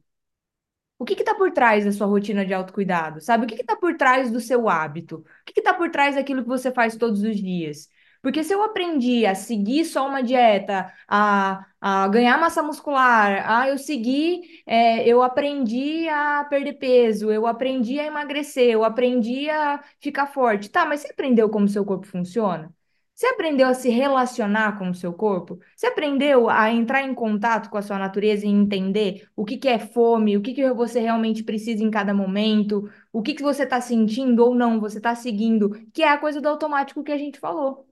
[0.97, 3.19] O que está por trás da sua rotina de autocuidado?
[3.19, 3.45] Sabe?
[3.45, 5.17] O que está por trás do seu hábito?
[5.17, 7.89] O que está por trás daquilo que você faz todos os dias?
[8.23, 13.67] Porque se eu aprendi a seguir só uma dieta, a, a ganhar massa muscular, a
[13.69, 19.83] eu segui, é, eu aprendi a perder peso, eu aprendi a emagrecer, eu aprendi a
[19.99, 20.69] ficar forte.
[20.69, 22.73] Tá, mas você aprendeu como seu corpo funciona?
[23.15, 25.59] Você aprendeu a se relacionar com o seu corpo?
[25.75, 29.67] Você aprendeu a entrar em contato com a sua natureza e entender o que que
[29.67, 33.63] é fome, o que que você realmente precisa em cada momento, o que que você
[33.63, 37.17] está sentindo ou não, você está seguindo, que é a coisa do automático que a
[37.17, 37.85] gente falou.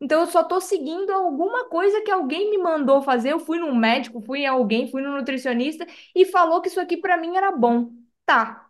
[0.00, 3.32] Então eu só estou seguindo alguma coisa que alguém me mandou fazer.
[3.32, 6.96] Eu fui num médico, fui em alguém, fui no nutricionista e falou que isso aqui
[6.96, 7.90] para mim era bom.
[8.24, 8.68] Tá.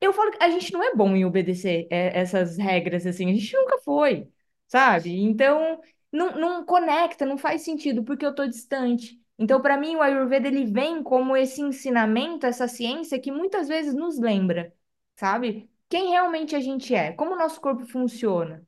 [0.00, 3.34] Eu falo que a gente não é bom em obedecer é, essas regras assim, a
[3.34, 4.28] gente nunca foi
[4.66, 5.10] sabe?
[5.22, 5.80] Então,
[6.12, 9.20] não, não conecta, não faz sentido, porque eu estou distante.
[9.38, 13.94] Então, para mim, o Ayurveda ele vem como esse ensinamento, essa ciência que muitas vezes
[13.94, 14.72] nos lembra,
[15.16, 15.68] sabe?
[15.88, 18.64] Quem realmente a gente é, como o nosso corpo funciona.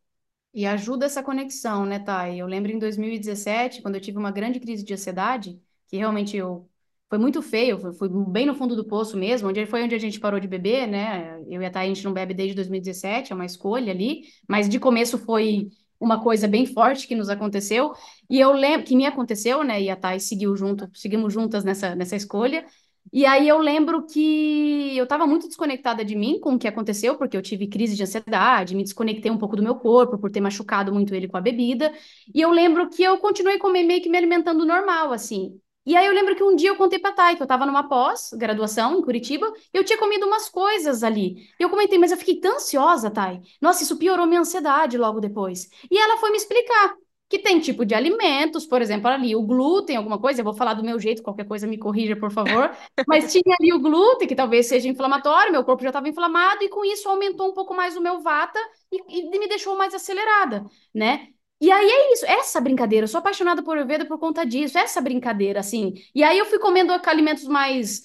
[0.55, 2.38] E ajuda essa conexão, né, Thay?
[2.38, 6.69] Eu lembro em 2017, quando eu tive uma grande crise de ansiedade, que realmente eu
[7.09, 9.99] foi muito feio, foi, foi, bem no fundo do poço mesmo, onde foi onde a
[9.99, 11.38] gente parou de beber, né?
[11.49, 14.69] Eu e a Thay, a gente não bebe desde 2017, é uma escolha ali, mas
[14.69, 15.69] de começo foi
[16.01, 17.93] uma coisa bem forte que nos aconteceu,
[18.29, 21.95] e eu lembro que me aconteceu, né, e a Thay seguiu junto, seguimos juntas nessa,
[21.95, 22.67] nessa escolha,
[23.12, 27.16] e aí eu lembro que eu estava muito desconectada de mim com o que aconteceu,
[27.16, 30.40] porque eu tive crise de ansiedade, me desconectei um pouco do meu corpo por ter
[30.40, 31.92] machucado muito ele com a bebida,
[32.35, 36.07] e eu lembro que eu continuei comer meio que me alimentando normal, assim, e aí
[36.07, 39.03] eu lembro que um dia eu contei pra Thay que eu tava numa pós-graduação em
[39.03, 41.48] Curitiba, e eu tinha comido umas coisas ali.
[41.59, 43.40] E eu comentei, mas eu fiquei tão ansiosa, Thay.
[43.61, 45.68] Nossa, isso piorou minha ansiedade logo depois.
[45.90, 46.94] E ela foi me explicar
[47.33, 50.75] que tem tipo de alimentos, por exemplo, ali o glúten, alguma coisa, eu vou falar
[50.75, 52.71] do meu jeito, qualquer coisa me corrija, por favor,
[53.09, 56.68] mas tinha ali o glúten, que talvez seja inflamatório, meu corpo já estava inflamado, e
[56.68, 58.59] com isso aumentou um pouco mais o meu vata
[58.92, 61.29] e, e me deixou mais acelerada, né?
[61.59, 65.01] E aí é isso, essa brincadeira, eu sou apaixonada por Ayurveda por conta disso, essa
[65.01, 65.95] brincadeira, assim.
[66.14, 68.03] E aí eu fui comendo alimentos mais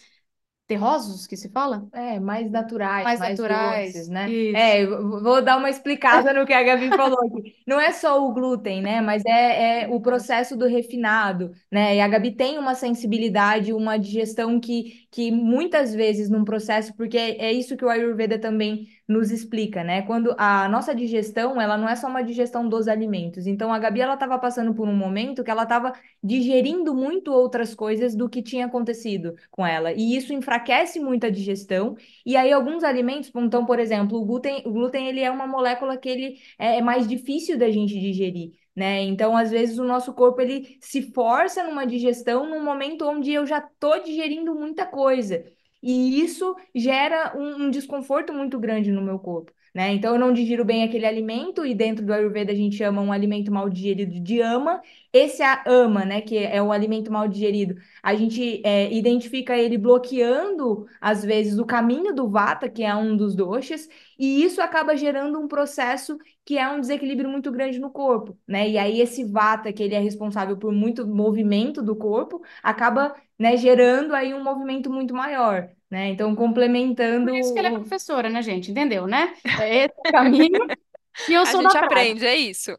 [0.68, 1.88] terrosos, que se fala?
[1.94, 4.30] É, mais naturais, Mais mais, naturais, doces, né?
[4.30, 4.56] isso.
[4.58, 7.56] É, vou dar uma explicada no que a Gabi falou aqui.
[7.66, 9.00] Não é só o glúten, né?
[9.02, 11.96] Mas é, é o processo do refinado, né?
[11.96, 17.18] E a Gabi tem uma sensibilidade, uma digestão que, que muitas vezes num processo, porque
[17.18, 20.02] é, é isso que o Ayurveda também nos explica, né?
[20.02, 23.48] Quando a nossa digestão, ela não é só uma digestão dos alimentos.
[23.48, 27.74] Então, a Gabi, ela estava passando por um momento que ela estava digerindo muito outras
[27.74, 29.94] coisas do que tinha acontecido com ela.
[29.94, 31.96] E isso enfraquece muito a digestão.
[32.26, 35.98] E aí, alguns alimentos, então, por exemplo, o glúten, o glúten, ele é uma molécula
[35.98, 38.54] que ele é mais difícil da gente digerir.
[38.76, 39.02] Né?
[39.04, 43.46] Então, às vezes, o nosso corpo ele se força numa digestão num momento onde eu
[43.46, 45.44] já estou digerindo muita coisa.
[45.88, 49.52] E isso gera um, um desconforto muito grande no meu corpo.
[49.74, 49.94] Né?
[49.94, 53.12] Então, eu não digiro bem aquele alimento, e dentro do Ayurveda a gente chama um
[53.12, 54.82] alimento mal digerido de ama.
[55.14, 59.78] Esse é ama, né, que é o alimento mal digerido, a gente é, identifica ele
[59.78, 64.96] bloqueando, às vezes, o caminho do vata, que é um dos doshas, e isso acaba
[64.96, 68.70] gerando um processo que é um desequilíbrio muito grande no corpo, né?
[68.70, 73.58] E aí esse vata, que ele é responsável por muito movimento do corpo, acaba, né,
[73.58, 76.10] gerando aí um movimento muito maior, né?
[76.10, 77.32] Então, complementando...
[77.32, 78.72] Por isso que ela é professora, né, gente?
[78.72, 79.34] Entendeu, né?
[79.58, 80.60] É esse o caminho.
[81.28, 81.86] E eu A sou gente da prática.
[81.86, 82.72] aprende, é isso.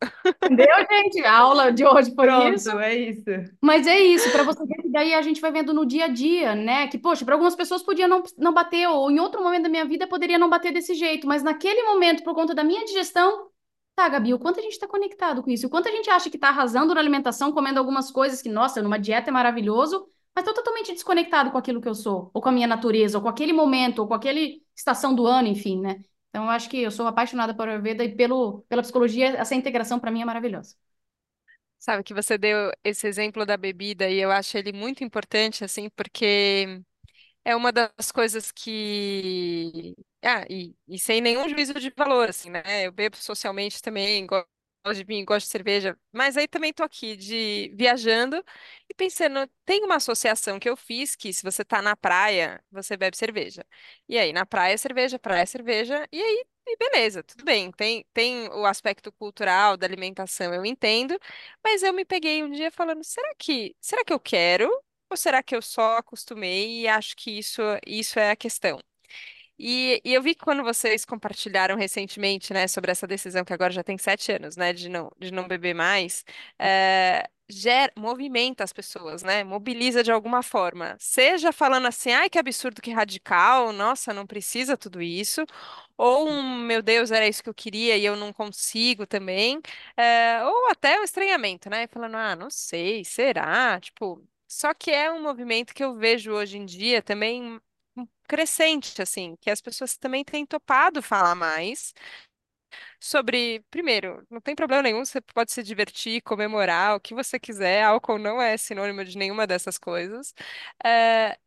[0.45, 1.25] Entendeu, gente?
[1.25, 2.79] A aula de hoje foi Pronto, isso.
[2.79, 3.25] é isso.
[3.61, 6.09] Mas é isso, para você ver que daí a gente vai vendo no dia a
[6.09, 6.87] dia, né?
[6.89, 9.85] Que, poxa, para algumas pessoas podia não, não bater, ou em outro momento da minha
[9.85, 13.49] vida poderia não bater desse jeito, mas naquele momento, por conta da minha digestão,
[13.97, 15.67] tá, Gabi, o quanto a gente está conectado com isso?
[15.67, 18.81] O quanto a gente acha que está arrasando na alimentação, comendo algumas coisas que, nossa,
[18.81, 22.49] numa dieta é maravilhoso, mas tô totalmente desconectado com aquilo que eu sou, ou com
[22.49, 26.03] a minha natureza, ou com aquele momento, ou com aquele estação do ano, enfim, né?
[26.31, 29.99] Então, eu acho que eu sou apaixonada por Ayurveda e pelo, pela psicologia, essa integração
[29.99, 30.77] para mim é maravilhosa.
[31.79, 35.89] Sabe que você deu esse exemplo da bebida e eu acho ele muito importante, assim,
[35.91, 36.83] porque
[37.45, 39.95] é uma das coisas que.
[40.25, 42.63] Ah, e, e sem nenhum juízo de valor, assim, né?
[42.87, 44.47] Eu bebo socialmente também, go-
[44.87, 48.45] gosto de vinho, gosto de cerveja, mas aí também tô aqui de viajando
[48.99, 53.17] pensando, tem uma associação que eu fiz que se você tá na praia, você bebe
[53.17, 53.65] cerveja.
[54.09, 57.73] E aí, na praia, é cerveja, praia, é cerveja, e aí, e beleza, tudo bem.
[57.73, 61.19] Tem, tem o aspecto cultural da alimentação, eu entendo,
[61.65, 64.69] mas eu me peguei um dia falando, será que, será que eu quero?
[65.11, 68.79] Ou será que eu só acostumei e acho que isso, isso é a questão?
[69.59, 73.73] E, e eu vi que quando vocês compartilharam recentemente, né, sobre essa decisão que agora
[73.73, 76.25] já tem sete anos, né, de não, de não beber mais,
[76.59, 80.97] eh, gera, movimenta as pessoas, né, mobiliza de alguma forma.
[81.01, 85.45] Seja falando assim, ai, que absurdo, que radical, nossa, não precisa tudo isso,
[85.97, 89.61] ou meu Deus, era isso que eu queria e eu não consigo também,
[89.97, 93.81] eh, ou até o estranhamento, né, falando, ah, não sei, será?
[93.81, 94.25] Tipo.
[94.51, 97.61] Só que é um movimento que eu vejo hoje em dia também
[98.29, 101.93] crescente, assim, que as pessoas também têm topado falar mais
[103.01, 107.83] sobre, primeiro, não tem problema nenhum, você pode se divertir, comemorar, o que você quiser,
[107.85, 110.35] álcool não é sinônimo de nenhuma dessas coisas.
[110.85, 111.39] Eh,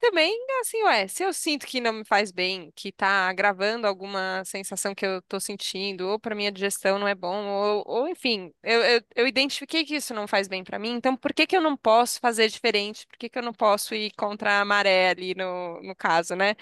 [0.00, 4.44] também, assim, ué, se eu sinto que não me faz bem, que tá agravando alguma
[4.44, 8.52] sensação que eu tô sentindo, ou para minha digestão não é bom, ou, ou enfim,
[8.62, 11.56] eu, eu, eu identifiquei que isso não faz bem para mim, então por que que
[11.56, 13.06] eu não posso fazer diferente?
[13.06, 16.54] Por que que eu não posso ir contra a maré ali no, no caso, né?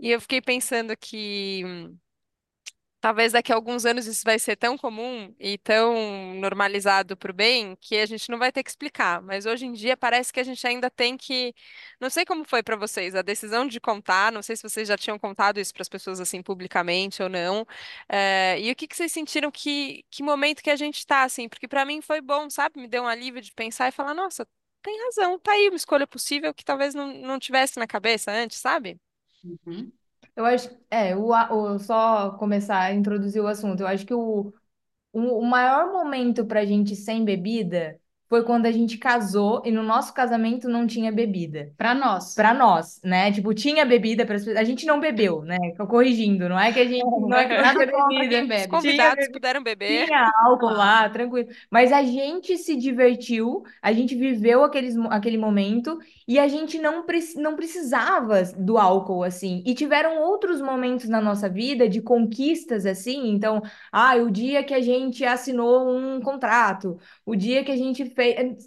[0.00, 1.64] E eu fiquei pensando que.
[3.02, 7.34] Talvez daqui a alguns anos isso vai ser tão comum e tão normalizado para o
[7.34, 9.20] bem que a gente não vai ter que explicar.
[9.20, 11.52] Mas hoje em dia parece que a gente ainda tem que.
[12.00, 14.96] Não sei como foi para vocês a decisão de contar, não sei se vocês já
[14.96, 17.66] tinham contado isso para as pessoas assim publicamente ou não.
[18.08, 21.48] Eh, e o que que vocês sentiram que, que momento que a gente está, assim?
[21.48, 22.80] Porque para mim foi bom, sabe?
[22.80, 24.46] Me deu um alívio de pensar e falar, nossa,
[24.82, 28.58] tem razão, tá aí uma escolha possível que talvez não, não tivesse na cabeça antes,
[28.58, 29.00] sabe?
[29.44, 29.92] Uhum.
[30.36, 33.80] Eu acho, é, o, o- só começar a introduzir o assunto.
[33.80, 34.52] Eu acho que o,
[35.12, 38.00] o, o maior momento pra gente sem bebida
[38.32, 41.70] foi quando a gente casou e no nosso casamento não tinha bebida.
[41.76, 42.34] Para nós.
[42.34, 43.30] Pra nós, né?
[43.32, 45.58] Tipo, tinha bebida para a gente não bebeu, né?
[45.76, 48.42] Tô corrigindo, não é que a gente não é que não bebida.
[48.42, 48.56] Os bebe.
[48.56, 49.32] Tinha convidados bebida.
[49.32, 50.06] puderam beber.
[50.06, 51.48] Tinha álcool lá, tranquilo.
[51.70, 57.04] Mas a gente se divertiu, a gente viveu aqueles, aquele momento e a gente não,
[57.04, 59.62] preci- não precisava do álcool, assim.
[59.66, 63.28] E tiveram outros outros momentos na nossa vida de conquistas assim.
[63.30, 68.04] Então, ah, o dia que a gente assinou um contrato, o dia que a gente
[68.04, 68.21] fez,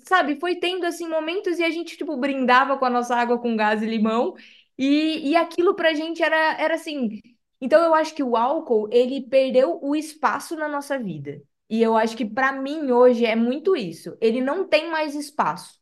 [0.07, 3.55] sabe, foi tendo assim momentos e a gente tipo brindava com a nossa água com
[3.55, 4.35] gás e limão
[4.77, 7.21] e, e aquilo pra gente era, era assim.
[7.61, 11.41] Então, eu acho que o álcool, ele perdeu o espaço na nossa vida.
[11.69, 14.15] E eu acho que para mim hoje é muito isso.
[14.21, 15.79] Ele não tem mais espaço.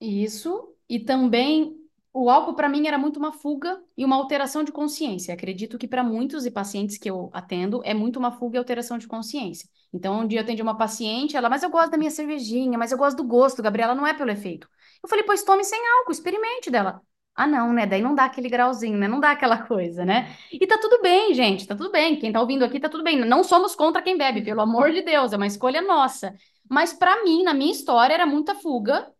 [0.00, 1.76] Isso, e também
[2.14, 5.32] o álcool para mim era muito uma fuga e uma alteração de consciência.
[5.32, 8.98] Acredito que para muitos e pacientes que eu atendo é muito uma fuga e alteração
[8.98, 9.68] de consciência.
[9.92, 12.92] Então, um dia eu atendi uma paciente, ela, mas eu gosto da minha cervejinha, mas
[12.92, 14.68] eu gosto do gosto, Gabriela, não é pelo efeito.
[15.02, 17.00] Eu falei, pois tome sem álcool, experimente dela.
[17.34, 17.86] Ah, não, né?
[17.86, 19.08] Daí não dá aquele grauzinho, né?
[19.08, 20.36] Não dá aquela coisa, né?
[20.52, 22.18] E tá tudo bem, gente, tá tudo bem.
[22.18, 23.24] Quem tá ouvindo aqui tá tudo bem.
[23.24, 26.34] Não somos contra quem bebe, pelo amor de Deus, é uma escolha nossa.
[26.68, 29.10] Mas para mim, na minha história, era muita fuga.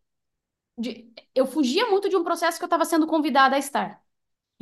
[0.78, 1.12] De...
[1.34, 4.02] Eu fugia muito de um processo que eu estava sendo convidada a estar.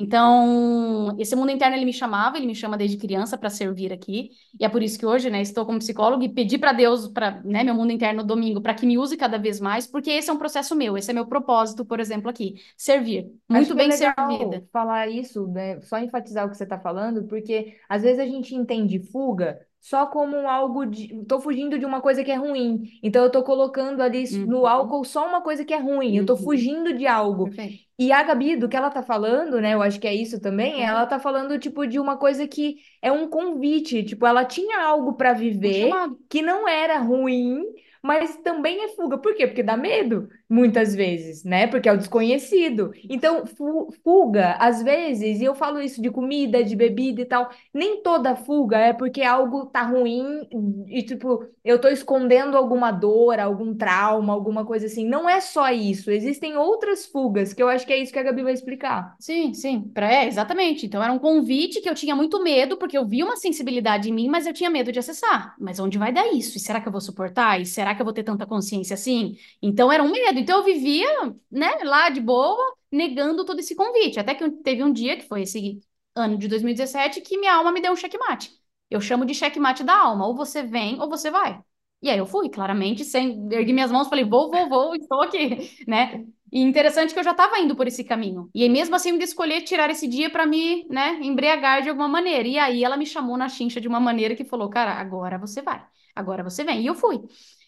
[0.03, 4.31] Então, esse mundo interno ele me chamava, ele me chama desde criança para servir aqui,
[4.59, 7.43] e é por isso que hoje, né, estou como psicóloga e pedi para Deus, para,
[7.43, 10.33] né, meu mundo interno domingo, para que me use cada vez mais, porque esse é
[10.33, 14.67] um processo meu, esse é meu propósito, por exemplo, aqui, servir, muito bem é servida.
[14.73, 18.55] Falar isso, né, só enfatizar o que você está falando, porque às vezes a gente
[18.55, 21.25] entende fuga só como algo de.
[21.25, 22.83] Tô fugindo de uma coisa que é ruim.
[23.03, 24.47] Então eu tô colocando ali uhum.
[24.47, 26.11] no álcool só uma coisa que é ruim.
[26.11, 26.17] Uhum.
[26.19, 26.43] Eu tô uhum.
[26.43, 27.45] fugindo de algo.
[27.47, 27.91] Perfeito.
[27.99, 29.75] E a Gabi, do que ela tá falando, né?
[29.75, 30.75] Eu acho que é isso também.
[30.75, 30.83] Uhum.
[30.83, 34.05] Ela tá falando, tipo, de uma coisa que é um convite.
[34.05, 35.91] Tipo, ela tinha algo para viver
[36.29, 37.65] que não era ruim,
[38.03, 39.17] mas também é fuga.
[39.17, 39.47] Por quê?
[39.47, 41.69] Porque dá medo, muitas vezes, né?
[41.69, 42.93] Porque é o desconhecido.
[43.09, 47.49] Então, fu fuga, às vezes, e eu falo isso de comida, de bebida e tal,
[47.73, 50.49] nem toda fuga é porque algo tá ruim
[50.89, 55.07] e, tipo, eu tô escondendo alguma dor, algum trauma, alguma coisa assim.
[55.09, 56.11] Não é só isso.
[56.11, 59.15] Existem outras fugas, que eu acho que é isso que a Gabi vai explicar.
[59.21, 59.83] Sim, sim.
[59.95, 60.87] Pra, é, exatamente.
[60.87, 64.13] Então, era um convite que eu tinha muito medo, porque eu vi uma sensibilidade em
[64.13, 65.55] mim, mas eu tinha medo de acessar.
[65.61, 66.57] Mas onde vai dar isso?
[66.57, 67.61] E será que eu vou suportar?
[67.61, 69.37] E será que eu vou ter tanta consciência assim?
[69.63, 70.40] Então era um medo.
[70.41, 71.07] Então eu vivia,
[71.51, 72.57] né, lá de boa,
[72.91, 74.19] negando todo esse convite.
[74.21, 75.81] Até que teve um dia, que foi esse
[76.15, 78.53] ano de 2017, que minha alma me deu um checkmate.
[78.91, 80.27] Eu chamo de checkmate da alma.
[80.27, 81.61] Ou você vem ou você vai.
[82.03, 85.71] E aí eu fui, claramente, sem erguer minhas mãos, falei, vou, vou, vou, estou aqui,
[85.87, 86.25] né?
[86.51, 88.51] E interessante que eu já estava indo por esse caminho.
[88.55, 92.09] E aí, mesmo assim, eu escolher tirar esse dia para me, né, embriagar de alguma
[92.09, 92.49] maneira.
[92.49, 95.61] E aí ela me chamou na chincha de uma maneira que falou, cara, agora você
[95.63, 96.81] vai, agora você vem.
[96.83, 97.21] E eu fui.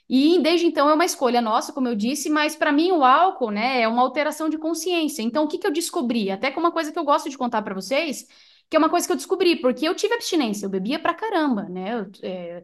[0.09, 3.51] E desde então é uma escolha nossa, como eu disse, mas para mim o álcool,
[3.51, 5.23] né, é uma alteração de consciência.
[5.23, 6.31] Então o que que eu descobri?
[6.31, 8.27] Até que uma coisa que eu gosto de contar para vocês,
[8.69, 11.65] que é uma coisa que eu descobri, porque eu tive abstinência, eu bebia pra caramba,
[11.69, 12.01] né?
[12.01, 12.63] Eu, é,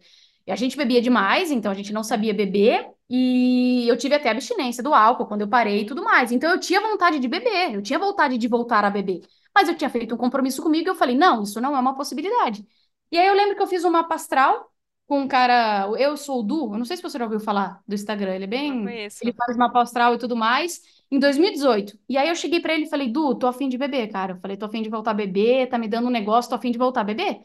[0.48, 4.82] a gente bebia demais, então a gente não sabia beber, e eu tive até abstinência
[4.82, 6.32] do álcool quando eu parei e tudo mais.
[6.32, 9.20] Então eu tinha vontade de beber, eu tinha vontade de voltar a beber.
[9.54, 11.94] Mas eu tinha feito um compromisso comigo e eu falei: não, isso não é uma
[11.94, 12.66] possibilidade.
[13.10, 14.70] E aí eu lembro que eu fiz um mapa astral
[15.08, 17.82] com um cara, eu sou o Du, eu não sei se você já ouviu falar
[17.88, 21.98] do Instagram, ele é bem, ele faz mapa astral e tudo mais, em 2018.
[22.08, 24.34] E aí eu cheguei para ele e falei, Du, tô afim de beber, cara.
[24.34, 26.70] Eu falei, tô afim de voltar a beber, tá me dando um negócio, tô afim
[26.70, 27.40] de voltar a beber.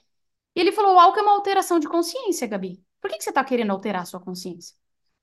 [0.56, 2.84] E ele falou, o álcool é uma alteração de consciência, Gabi.
[3.02, 4.76] Por que que você tá querendo alterar a sua consciência?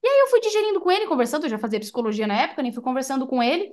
[0.02, 2.72] E aí eu fui digerindo com ele, conversando, eu já fazia psicologia na época, nem
[2.72, 3.72] fui conversando com ele.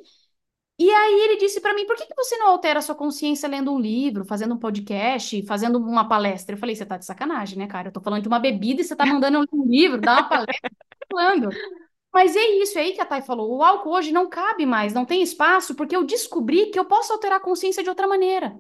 [0.80, 3.50] E aí ele disse para mim, por que, que você não altera a sua consciência
[3.50, 6.56] lendo um livro, fazendo um podcast, fazendo uma palestra?
[6.56, 7.88] Eu falei, você tá de sacanagem, né, cara?
[7.88, 10.20] Eu tô falando de uma bebida e você tá mandando eu ler um livro, dar
[10.20, 10.72] uma palestra,
[11.12, 11.50] falando.
[12.14, 13.58] Mas é isso, é aí que a Thay falou.
[13.58, 17.14] O álcool hoje não cabe mais, não tem espaço, porque eu descobri que eu posso
[17.14, 18.60] alterar a consciência de outra maneira.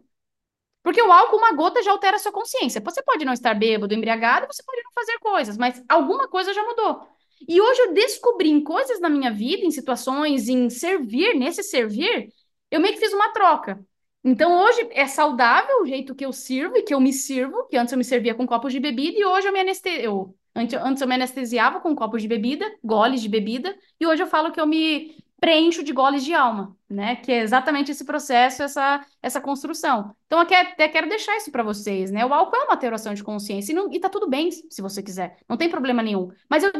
[0.83, 2.81] Porque o álcool, uma gota, já altera a sua consciência.
[2.81, 6.63] Você pode não estar bêbado, embriagado, você pode não fazer coisas, mas alguma coisa já
[6.63, 7.07] mudou.
[7.47, 12.29] E hoje eu descobri em coisas na minha vida, em situações, em servir, nesse servir,
[12.71, 13.79] eu meio que fiz uma troca.
[14.23, 17.77] Então hoje é saudável o jeito que eu sirvo e que eu me sirvo, que
[17.77, 20.35] antes eu me servia com copos de bebida e hoje eu me anestesio.
[20.55, 24.27] Antes, antes eu me anestesiava com copos de bebida, goles de bebida, e hoje eu
[24.27, 27.15] falo que eu me preencho de goles de alma, né?
[27.17, 30.15] Que é exatamente esse processo, essa, essa construção.
[30.25, 32.25] Então, aqui até quero deixar isso para vocês, né?
[32.25, 35.03] O álcool é uma alteração de consciência e, não, e tá tudo bem se você
[35.03, 36.31] quiser, não tem problema nenhum.
[36.49, 36.71] Mas eu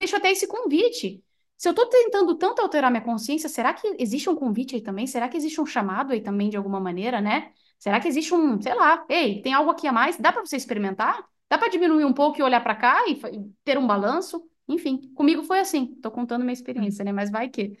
[0.00, 1.22] deixo até esse convite.
[1.56, 5.06] Se eu estou tentando tanto alterar minha consciência, será que existe um convite aí também?
[5.06, 7.52] Será que existe um chamado aí também de alguma maneira, né?
[7.78, 10.18] Será que existe um, sei lá, ei, tem algo aqui a mais?
[10.18, 11.26] Dá para você experimentar?
[11.48, 13.18] Dá para diminuir um pouco e olhar para cá e
[13.64, 14.46] ter um balanço?
[14.68, 15.92] Enfim, comigo foi assim.
[15.94, 17.12] Estou contando minha experiência, né?
[17.12, 17.78] Mas vai que.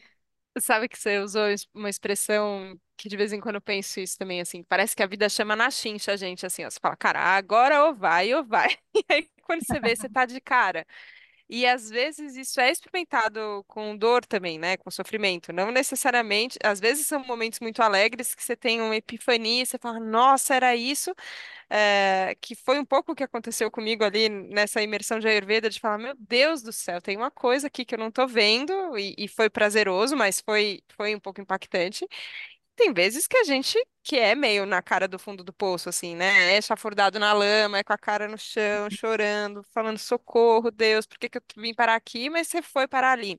[0.58, 1.42] Sabe que você usou
[1.74, 5.06] uma expressão que de vez em quando eu penso isso também, assim, parece que a
[5.06, 8.42] vida chama na chincha a gente, assim, ó, você fala, cara, agora ou vai ou
[8.42, 8.68] vai.
[8.96, 10.86] E aí, quando você vê, você tá de cara.
[11.48, 14.76] E às vezes isso é experimentado com dor também, né?
[14.76, 15.52] Com sofrimento.
[15.52, 16.58] Não necessariamente.
[16.62, 20.74] Às vezes são momentos muito alegres que você tem uma epifania, você fala, nossa, era
[20.74, 21.14] isso.
[21.70, 25.80] É, que foi um pouco o que aconteceu comigo ali nessa imersão de Ayurveda, de
[25.80, 29.14] falar, meu Deus do céu, tem uma coisa aqui que eu não tô vendo, e,
[29.18, 32.06] e foi prazeroso, mas foi, foi um pouco impactante.
[32.76, 36.14] Tem vezes que a gente que é meio na cara do fundo do poço, assim,
[36.14, 36.54] né?
[36.56, 41.18] É chafurdado na lama, é com a cara no chão, chorando, falando socorro, Deus, por
[41.18, 42.30] que que eu vim parar aqui?
[42.30, 43.38] Mas você foi parar ali.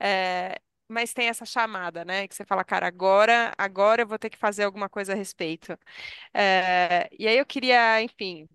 [0.00, 0.56] É,
[0.88, 2.28] mas tem essa chamada, né?
[2.28, 5.78] Que você fala, cara, agora, agora eu vou ter que fazer alguma coisa a respeito.
[6.34, 8.48] É, e aí eu queria, enfim,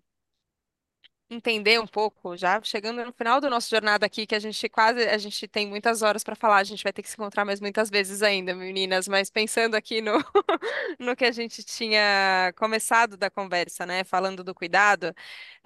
[1.30, 5.02] entender um pouco, já chegando no final da nossa jornada aqui, que a gente quase,
[5.08, 7.60] a gente tem muitas horas para falar, a gente vai ter que se encontrar mais
[7.60, 10.12] muitas vezes ainda, meninas, mas pensando aqui no,
[10.98, 15.14] no que a gente tinha começado da conversa, né, falando do cuidado,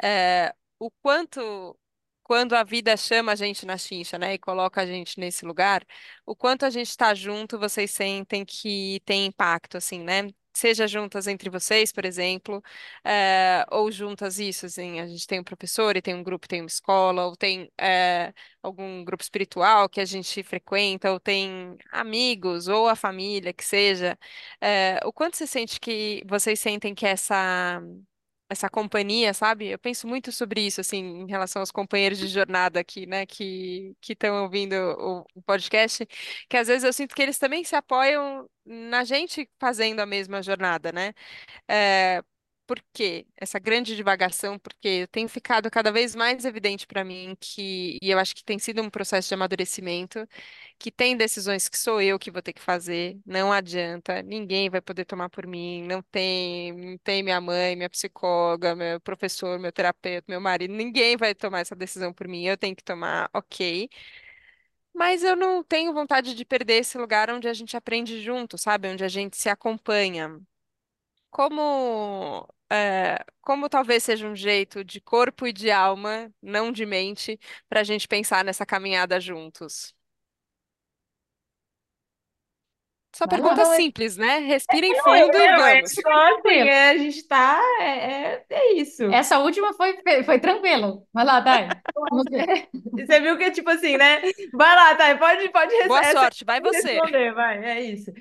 [0.02, 1.78] é, o quanto
[2.22, 5.84] Quando a vida chama a gente na chincha, né, e coloca a gente nesse lugar,
[6.26, 10.28] o quanto a gente está junto, vocês sentem que tem impacto, assim, né?
[10.56, 12.62] Seja juntas entre vocês, por exemplo,
[13.04, 16.60] eh, ou juntas isso, assim, a gente tem um professor e tem um grupo, tem
[16.60, 18.32] uma escola, ou tem eh,
[18.62, 24.16] algum grupo espiritual que a gente frequenta, ou tem amigos, ou a família, que seja.
[24.60, 27.82] Eh, o quanto você sente que vocês sentem que essa
[28.48, 29.68] essa companhia, sabe?
[29.68, 33.96] Eu penso muito sobre isso, assim, em relação aos companheiros de jornada aqui, né, que
[34.00, 36.06] que estão ouvindo o, o podcast,
[36.48, 40.42] que às vezes eu sinto que eles também se apoiam na gente fazendo a mesma
[40.42, 41.14] jornada, né?
[41.68, 42.22] É,
[42.66, 43.26] por quê?
[43.36, 48.18] Essa grande divagação, porque tem ficado cada vez mais evidente para mim que, e eu
[48.18, 50.26] acho que tem sido um processo de amadurecimento,
[50.78, 54.80] que tem decisões que sou eu que vou ter que fazer, não adianta, ninguém vai
[54.80, 59.72] poder tomar por mim, não tem, não tem minha mãe, minha psicóloga, meu professor, meu
[59.72, 63.88] terapeuta, meu marido, ninguém vai tomar essa decisão por mim, eu tenho que tomar, ok.
[64.92, 68.88] Mas eu não tenho vontade de perder esse lugar onde a gente aprende junto, sabe?
[68.88, 70.40] Onde a gente se acompanha.
[71.34, 77.40] Como, é, como talvez seja um jeito de corpo e de alma, não de mente,
[77.68, 79.92] para a gente pensar nessa caminhada juntos.
[83.16, 83.48] Só Vai lá.
[83.48, 84.38] pergunta simples, né?
[84.38, 85.92] Respirem eu, fundo e eu, é vamos.
[85.92, 89.02] só assim, é, a gente tá, é, é, é isso.
[89.04, 91.04] Essa última foi, foi tranquilo.
[91.12, 91.68] Vai lá, Thay.
[91.96, 92.24] Vamos.
[92.92, 94.20] Você viu que é tipo assim, né?
[94.52, 96.92] Vai lá, Thay, pode, pode, Boa sorte, vai pode você.
[96.92, 98.12] responder, vai, é isso.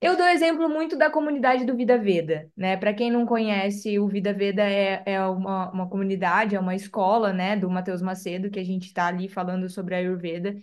[0.00, 2.76] Eu dou exemplo muito da comunidade do Vida Veda, né?
[2.76, 7.32] Para quem não conhece, o Vida Veda é, é uma, uma comunidade, é uma escola,
[7.32, 10.54] né, do Matheus Macedo, que a gente está ali falando sobre a Ayurveda.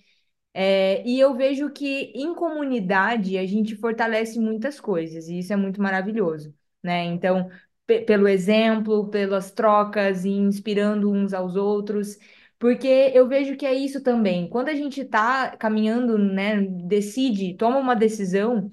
[0.53, 5.57] É, e eu vejo que em comunidade a gente fortalece muitas coisas, e isso é
[5.57, 7.03] muito maravilhoso, né?
[7.05, 7.49] Então,
[7.87, 12.17] pe- pelo exemplo, pelas trocas e inspirando uns aos outros,
[12.59, 14.49] porque eu vejo que é isso também.
[14.49, 18.71] Quando a gente está caminhando, né, decide, toma uma decisão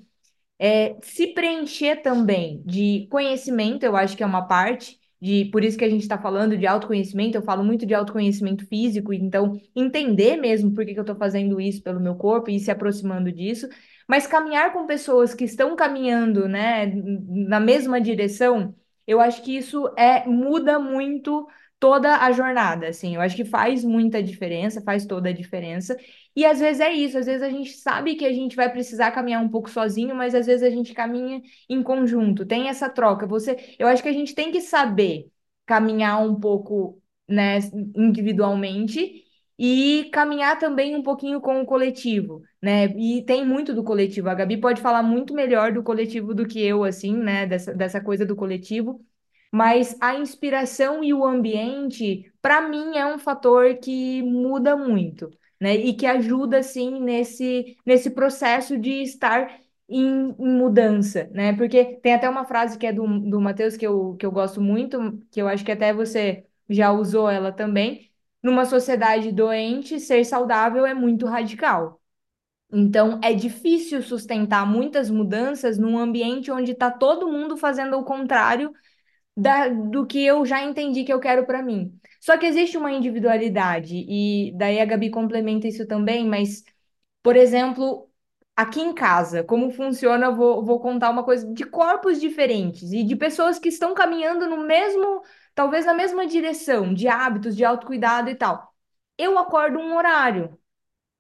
[0.63, 5.77] é, se preencher também de conhecimento, eu acho que é uma parte, de, por isso
[5.77, 10.37] que a gente está falando de autoconhecimento, eu falo muito de autoconhecimento físico, então entender
[10.37, 13.69] mesmo por que que eu estou fazendo isso pelo meu corpo e se aproximando disso,
[14.09, 16.87] mas caminhar com pessoas que estão caminhando, né,
[17.29, 18.73] na mesma direção,
[19.05, 21.45] eu acho que isso é muda muito
[21.81, 25.97] toda a jornada, assim, eu acho que faz muita diferença, faz toda a diferença.
[26.35, 29.11] E às vezes é isso, às vezes a gente sabe que a gente vai precisar
[29.11, 33.27] caminhar um pouco sozinho, mas às vezes a gente caminha em conjunto, tem essa troca.
[33.27, 35.31] Você, eu acho que a gente tem que saber
[35.67, 37.59] caminhar um pouco, né,
[37.97, 39.25] individualmente
[39.59, 42.87] e caminhar também um pouquinho com o coletivo, né?
[42.99, 44.29] E tem muito do coletivo.
[44.29, 48.01] A Gabi pode falar muito melhor do coletivo do que eu, assim, né, dessa, dessa
[48.01, 49.01] coisa do coletivo.
[49.53, 55.31] Mas a inspiração e o ambiente, para mim, é um fator que muda muito
[55.63, 55.75] né?
[55.77, 61.53] E que ajuda, assim, nesse, nesse processo de estar em, em mudança, né?
[61.57, 64.61] Porque tem até uma frase que é do, do Matheus que eu, que eu gosto
[64.61, 68.11] muito, que eu acho que até você já usou ela também.
[68.43, 72.01] Numa sociedade doente, ser saudável é muito radical.
[72.75, 78.73] Então, é difícil sustentar muitas mudanças num ambiente onde está todo mundo fazendo o contrário
[79.37, 81.99] da, do que eu já entendi que eu quero para mim.
[82.21, 86.65] Só que existe uma individualidade, e daí a Gabi complementa isso também, mas,
[87.23, 88.11] por exemplo,
[88.57, 93.03] aqui em casa, como funciona, eu vou, vou contar uma coisa de corpos diferentes e
[93.05, 95.23] de pessoas que estão caminhando no mesmo,
[95.55, 98.73] talvez na mesma direção, de hábitos, de autocuidado e tal.
[99.19, 100.59] Eu acordo um horário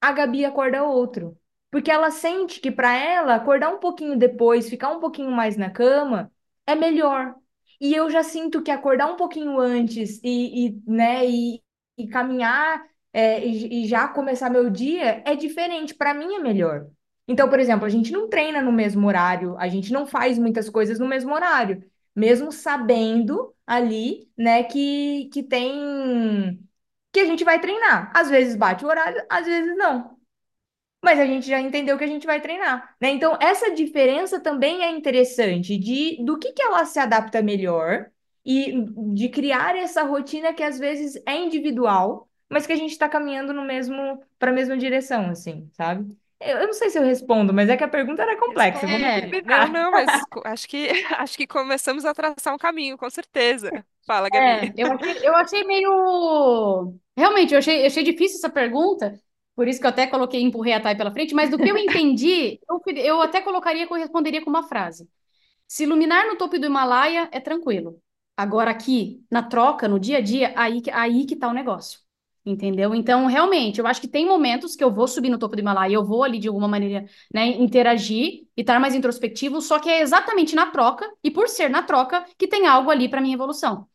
[0.00, 1.38] a Gabi acorda outro.
[1.70, 5.70] Porque ela sente que para ela acordar um pouquinho depois, ficar um pouquinho mais na
[5.70, 6.30] cama,
[6.66, 7.34] é melhor.
[7.82, 11.60] E eu já sinto que acordar um pouquinho antes e, e, né, e,
[11.98, 12.80] e caminhar
[13.12, 15.92] é, e, e já começar meu dia é diferente.
[15.94, 16.86] Para mim é melhor.
[17.26, 20.70] Então, por exemplo, a gente não treina no mesmo horário, a gente não faz muitas
[20.70, 26.60] coisas no mesmo horário, mesmo sabendo ali, né, que, que tem
[27.12, 28.12] que a gente vai treinar.
[28.14, 30.11] Às vezes bate o horário, às vezes não
[31.02, 33.10] mas a gente já entendeu que a gente vai treinar, né?
[33.10, 38.06] Então, essa diferença também é interessante de do que que ela se adapta melhor
[38.44, 38.84] e
[39.14, 43.52] de criar essa rotina que às vezes é individual, mas que a gente está caminhando
[43.52, 46.16] no mesmo para a mesma direção, assim, sabe?
[46.40, 48.84] Eu, eu não sei se eu respondo, mas é que a pergunta era complexa.
[48.86, 50.08] É, Não, não, mas
[50.44, 50.88] acho que
[51.18, 53.70] acho que começamos a traçar um caminho, com certeza.
[54.04, 54.74] Fala, é, Gabi.
[54.76, 56.94] eu achei, eu achei meio.
[57.16, 59.18] Realmente, eu achei, eu achei difícil essa pergunta,
[59.62, 61.76] por isso que eu até coloquei, empurrei a Thay pela frente, mas do que eu
[61.78, 65.08] entendi, eu, eu até colocaria que eu responderia com uma frase.
[65.68, 68.00] Se iluminar no topo do Himalaia é tranquilo.
[68.36, 72.00] Agora aqui, na troca, no dia a dia, aí, que- aí que tá o negócio.
[72.44, 72.94] Entendeu?
[72.94, 75.94] Então, realmente, eu acho que tem momentos que eu vou subir no topo do Himalaia,
[75.94, 80.00] eu vou ali de alguma maneira, né, interagir e estar mais introspectivo, só que é
[80.02, 83.86] exatamente na troca, e por ser na troca, que tem algo ali para minha evolução.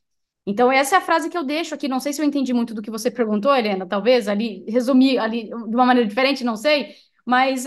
[0.50, 1.88] Então, essa é a frase que eu deixo aqui.
[1.89, 5.45] Não sei se eu entendi muito do que você perguntou, Helena, talvez ali, resumir ali
[5.50, 6.95] de uma maneira diferente, não sei.
[7.26, 7.66] Mas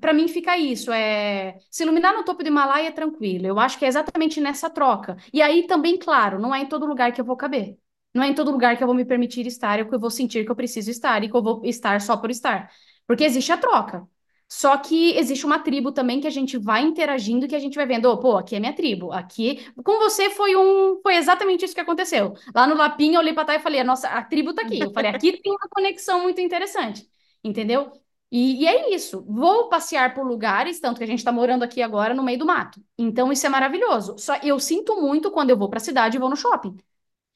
[0.00, 3.46] para mim fica isso, é se iluminar no topo do Himalaia é tranquilo.
[3.46, 5.16] Eu acho que é exatamente nessa troca.
[5.32, 7.78] E aí também, claro, não é em todo lugar que eu vou caber.
[8.14, 10.10] Não é em todo lugar que eu vou me permitir estar, ou que eu vou
[10.10, 12.70] sentir que eu preciso estar e que eu vou estar só por estar.
[13.06, 14.06] Porque existe a troca.
[14.48, 17.86] Só que existe uma tribo também que a gente vai interagindo, que a gente vai
[17.86, 19.66] vendo, oh, pô, aqui é minha tribo, aqui.
[19.84, 22.34] Com você foi um, foi exatamente isso que aconteceu.
[22.54, 24.80] Lá no Lapinha eu olhei para trás e falei, nossa, a tribo tá aqui.
[24.80, 27.06] Eu falei, aqui tem uma conexão muito interessante,
[27.44, 27.92] entendeu?
[28.30, 29.22] E, e é isso.
[29.28, 32.46] Vou passear por lugares, tanto que a gente está morando aqui agora no meio do
[32.46, 32.82] mato.
[32.96, 34.16] Então isso é maravilhoso.
[34.18, 36.76] Só eu sinto muito quando eu vou para a cidade e vou no shopping.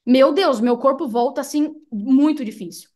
[0.05, 2.89] Meu Deus, meu corpo volta assim muito difícil.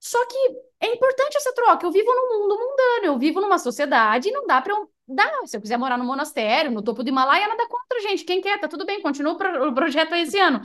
[0.00, 0.36] Só que
[0.84, 1.86] é importante essa troca.
[1.86, 5.46] Eu vivo num mundo mundano, eu vivo numa sociedade e não dá para eu dar.
[5.46, 8.24] Se eu quiser morar no monastério, no topo do Himalaia, nada contra, gente.
[8.24, 10.60] Quem quer, tá tudo bem, continua o, pro- o projeto esse ano.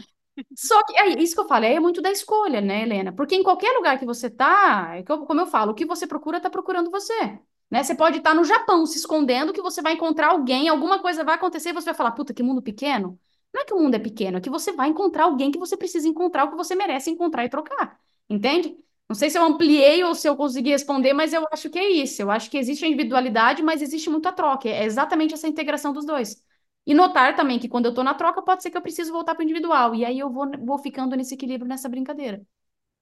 [0.56, 3.12] Só que é isso que eu falo, é muito da escolha, né, Helena?
[3.14, 6.40] Porque em qualquer lugar que você tá, é como eu falo, o que você procura
[6.42, 7.40] tá procurando você.
[7.72, 7.84] Né?
[7.84, 11.36] Você pode estar no Japão se escondendo, que você vai encontrar alguém, alguma coisa vai
[11.36, 13.20] acontecer e você vai falar, puta, que mundo pequeno.
[13.54, 15.76] Não é que o mundo é pequeno, é que você vai encontrar alguém que você
[15.78, 18.00] precisa encontrar, o que você merece encontrar e trocar.
[18.30, 18.78] Entende?
[19.10, 21.90] Não sei se eu ampliei ou se eu consegui responder, mas eu acho que é
[21.90, 22.22] isso.
[22.22, 24.70] Eu acho que existe a individualidade, mas existe muita troca.
[24.70, 26.44] É exatamente essa integração dos dois.
[26.86, 29.34] E notar também que quando eu tô na troca, pode ser que eu preciso voltar
[29.36, 29.96] para o individual.
[29.96, 32.42] E aí eu vou, vou ficando nesse equilíbrio, nessa brincadeira.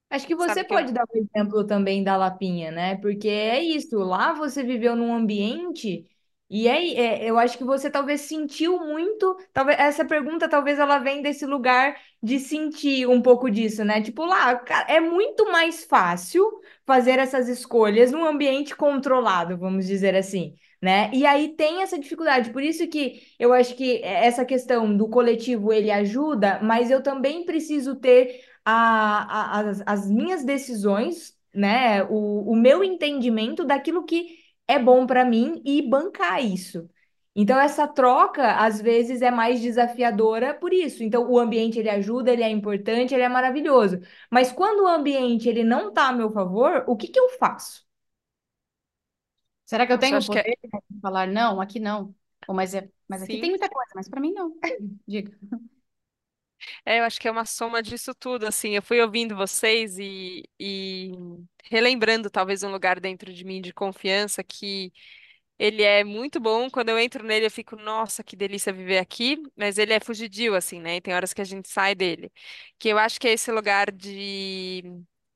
[0.09, 0.79] Acho que você Sabe que eu...
[0.79, 2.95] pode dar um exemplo também da Lapinha, né?
[2.97, 6.07] Porque é isso, lá você viveu num ambiente
[6.49, 6.93] e é,
[7.25, 11.45] é- eu acho que você talvez sentiu muito, talvez essa pergunta talvez ela vem desse
[11.45, 14.01] lugar de sentir um pouco disso, né?
[14.01, 16.45] Tipo, lá, é muito mais fácil
[16.85, 21.09] fazer essas escolhas num ambiente controlado, vamos dizer assim, né?
[21.13, 25.71] E aí tem essa dificuldade, por isso que eu acho que essa questão do coletivo
[25.73, 32.03] ele ajuda, mas eu também preciso ter a, a- as, as minhas decisões, né?
[32.03, 34.37] O, o meu entendimento daquilo que
[34.67, 36.89] é bom para mim e bancar isso.
[37.35, 41.03] Então, essa troca, às vezes, é mais desafiadora por isso.
[41.03, 43.99] Então, o ambiente, ele ajuda, ele é importante, ele é maravilhoso.
[44.31, 47.85] Mas quando o ambiente, ele não está a meu favor, o que que eu faço?
[49.65, 50.43] Será que eu tenho que é...
[50.43, 52.15] de falar não, aqui não?
[52.47, 54.57] Ou, mas, é, mas aqui tem muita coisa, mas para mim não.
[55.07, 55.37] Diga.
[56.85, 60.43] É, eu acho que é uma soma disso tudo, assim, eu fui ouvindo vocês e,
[60.59, 61.11] e
[61.65, 64.91] relembrando talvez um lugar dentro de mim de confiança que
[65.59, 69.37] ele é muito bom, quando eu entro nele eu fico, nossa, que delícia viver aqui,
[69.57, 72.31] mas ele é fugidio, assim, né, e tem horas que a gente sai dele,
[72.79, 74.83] que eu acho que é esse lugar de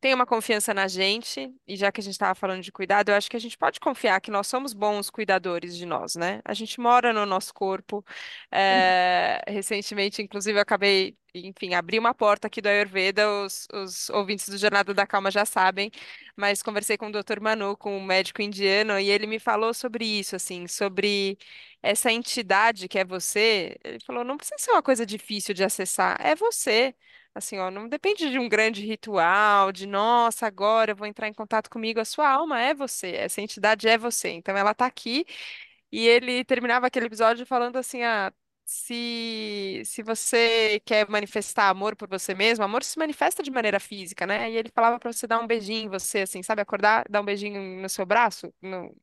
[0.02, 3.16] ter uma confiança na gente, e já que a gente estava falando de cuidado, eu
[3.16, 6.54] acho que a gente pode confiar que nós somos bons cuidadores de nós, né, a
[6.56, 8.04] gente mora no nosso corpo,
[8.52, 14.50] é, recentemente, inclusive, eu acabei, enfim, abri uma porta aqui do Ayurveda, os, os ouvintes
[14.50, 15.92] do Jornada da Calma já sabem,
[16.36, 17.40] mas conversei com o Dr.
[17.40, 21.38] Manu, com um médico indiano, e ele me falou sobre isso, assim, sobre
[21.82, 23.78] essa entidade que é você.
[23.84, 26.96] Ele falou, não precisa ser uma coisa difícil de acessar, é você.
[27.34, 31.34] Assim, ó, não depende de um grande ritual, de nossa, agora eu vou entrar em
[31.34, 32.00] contato comigo.
[32.00, 34.30] A sua alma é você, essa entidade é você.
[34.32, 35.26] Então ela tá aqui
[35.92, 38.34] e ele terminava aquele episódio falando assim: ah,
[38.66, 44.28] se, se você quer manifestar amor por você mesmo, amor se manifesta de maneira física,
[44.28, 44.52] né?
[44.52, 46.62] E ele falava pra você dar um beijinho em você, assim, sabe?
[46.62, 48.96] Acordar, dar um beijinho no seu braço, no-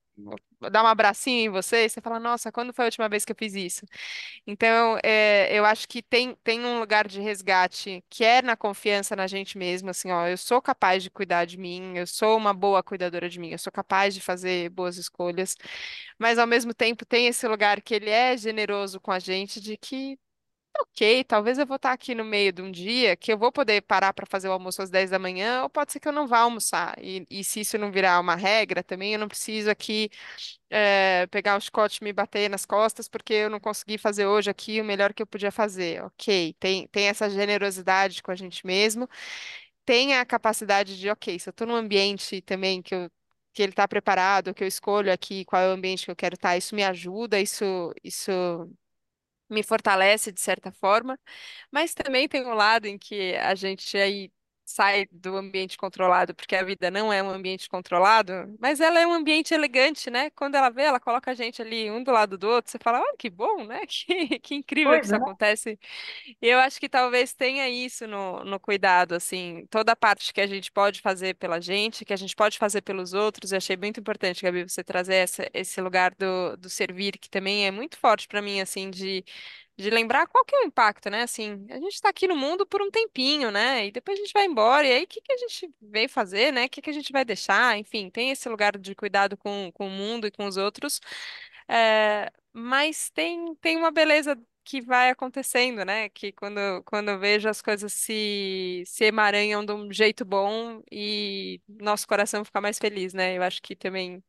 [0.71, 3.33] dar um abracinho em você, e você fala, nossa, quando foi a última vez que
[3.33, 3.87] eu fiz isso?
[4.47, 9.15] Então, é, eu acho que tem, tem um lugar de resgate que é na confiança
[9.17, 12.55] na gente mesmo, assim, ó, eu sou capaz de cuidar de mim, eu sou uma
[12.55, 15.57] boa cuidadora de mim, eu sou capaz de fazer boas escolhas,
[16.19, 19.77] mas ao mesmo tempo tem esse lugar que ele é generoso com a gente, de
[19.77, 20.19] que
[20.81, 23.83] ok, talvez eu vou estar aqui no meio de um dia que eu vou poder
[23.83, 26.27] parar para fazer o almoço às 10 da manhã, ou pode ser que eu não
[26.27, 26.95] vá almoçar.
[27.03, 30.11] E, e se isso não virar uma regra também, eu não preciso aqui
[30.71, 34.51] eh, pegar o chicote e me bater nas costas porque eu não consegui fazer hoje
[34.51, 36.03] aqui o melhor que eu podia fazer.
[36.05, 39.09] Ok, tem, tem essa generosidade com a gente mesmo,
[39.85, 43.11] tem a capacidade de, ok, se eu estou num ambiente também que eu
[43.55, 46.37] que ele está preparado, que eu escolho aqui qual é o ambiente que eu quero
[46.37, 48.31] estar, isso me ajuda, isso, isso
[49.51, 51.19] me fortalece de certa forma,
[51.73, 54.33] mas também tem um lado em que a gente aí
[54.69, 59.07] sai do ambiente controlado, porque a vida não é um ambiente controlado, mas ela é
[59.07, 60.29] um ambiente elegante, né?
[60.31, 63.01] Quando ela vê, ela coloca a gente ali um do lado do outro, você fala,
[63.01, 63.81] olha que bom, né?
[63.89, 65.19] Que, que incrível que isso né?
[65.19, 65.79] acontece.
[66.41, 70.41] E eu acho que talvez tenha isso no, no cuidado, assim, toda a parte que
[70.41, 73.77] a gente pode fazer pela gente, que a gente pode fazer pelos outros, eu achei
[73.77, 77.97] muito importante, Gabi, você trazer essa, esse lugar do, do servir, que também é muito
[77.99, 79.25] forte para mim, assim, de
[79.79, 81.23] de lembrar qual que é o impacto, né?
[81.23, 83.87] Assim, a gente está aqui no mundo por um tempinho, né?
[83.87, 86.53] E depois a gente vai embora, e aí o que que a gente veio fazer,
[86.53, 86.67] né?
[86.67, 87.79] O que que a gente vai deixar?
[87.79, 91.01] Enfim, tem esse lugar de cuidado com, com o mundo e com os outros,
[91.69, 96.09] é, mas tem, tem uma beleza que vai acontecendo, né?
[96.11, 101.61] Que quando, quando eu vejo as coisas se, se emaranham de um jeito bom e
[101.69, 103.37] nosso coração fica mais feliz, né?
[103.39, 104.23] Eu acho que também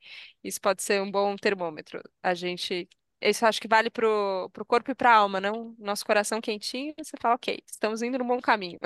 [0.43, 2.01] isso pode ser um bom termômetro.
[2.23, 2.87] A gente
[3.21, 5.75] isso acho que vale pro, pro corpo e pra alma, não?
[5.79, 8.79] Nosso coração quentinho, você fala, ok, estamos indo no bom caminho.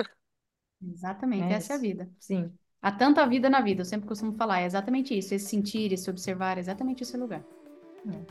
[0.80, 1.80] Exatamente, É essa é a isso.
[1.80, 2.08] vida.
[2.18, 2.56] Sim.
[2.80, 6.08] Há tanta vida na vida, eu sempre costumo falar, é exatamente isso, esse sentir, esse
[6.10, 7.42] observar, é exatamente esse lugar.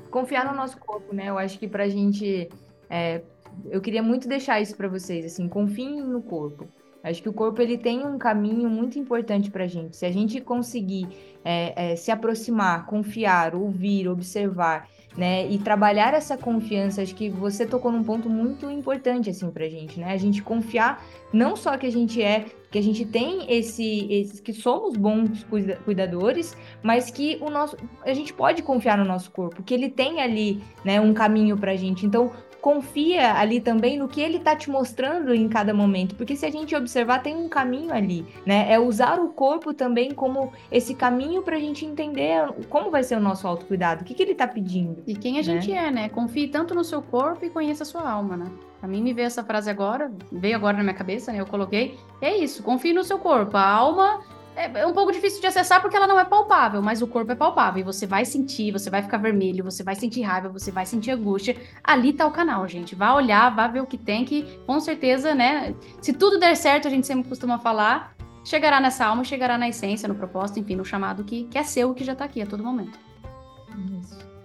[0.09, 1.29] Confiar no nosso corpo, né?
[1.29, 2.49] Eu acho que pra gente.
[2.89, 3.23] é,
[3.69, 6.67] eu queria muito deixar isso pra vocês, assim, confiem no corpo.
[7.03, 9.97] Acho que o corpo ele tem um caminho muito importante pra gente.
[9.97, 11.07] Se a gente conseguir
[11.43, 14.87] é, é, se aproximar, confiar, ouvir, observar,
[15.17, 15.45] né?
[15.49, 19.99] E trabalhar essa confiança, acho que você tocou num ponto muito importante, assim, pra gente,
[19.99, 20.11] né?
[20.11, 24.41] A gente confiar não só que a gente é, que a gente tem esse, esse
[24.41, 29.29] que somos bons cuida- cuidadores, mas que o nosso, a gente pode confiar no nosso
[29.31, 32.05] corpo, que ele tem ali, né, um caminho pra gente.
[32.05, 32.31] Então,
[32.63, 36.49] confia ali também no que ele tá te mostrando em cada momento, porque se a
[36.49, 38.71] gente observar, tem um caminho ali, né?
[38.71, 43.19] É usar o corpo também como esse caminho pra gente entender como vai ser o
[43.19, 45.03] nosso autocuidado, o que que ele tá pedindo.
[45.05, 46.07] E quem a gente é, né?
[46.07, 48.49] Confie tanto no seu corpo e conheça a sua alma, né?
[48.79, 51.41] Pra mim, me veio essa frase agora, veio agora na minha cabeça, né?
[51.41, 51.97] Eu coloquei.
[52.21, 53.57] É isso, confie no seu corpo.
[53.57, 54.21] A alma
[54.55, 57.31] é é um pouco difícil de acessar porque ela não é palpável, mas o corpo
[57.31, 57.81] é palpável.
[57.81, 61.11] E você vai sentir, você vai ficar vermelho, você vai sentir raiva, você vai sentir
[61.11, 61.55] angústia.
[61.83, 62.95] Ali tá o canal, gente.
[62.95, 65.73] Vá olhar, vá ver o que tem, que com certeza, né?
[66.01, 70.07] Se tudo der certo, a gente sempre costuma falar, chegará nessa alma, chegará na essência,
[70.07, 72.63] no propósito, enfim, no chamado que, que é seu que já tá aqui a todo
[72.63, 72.97] momento.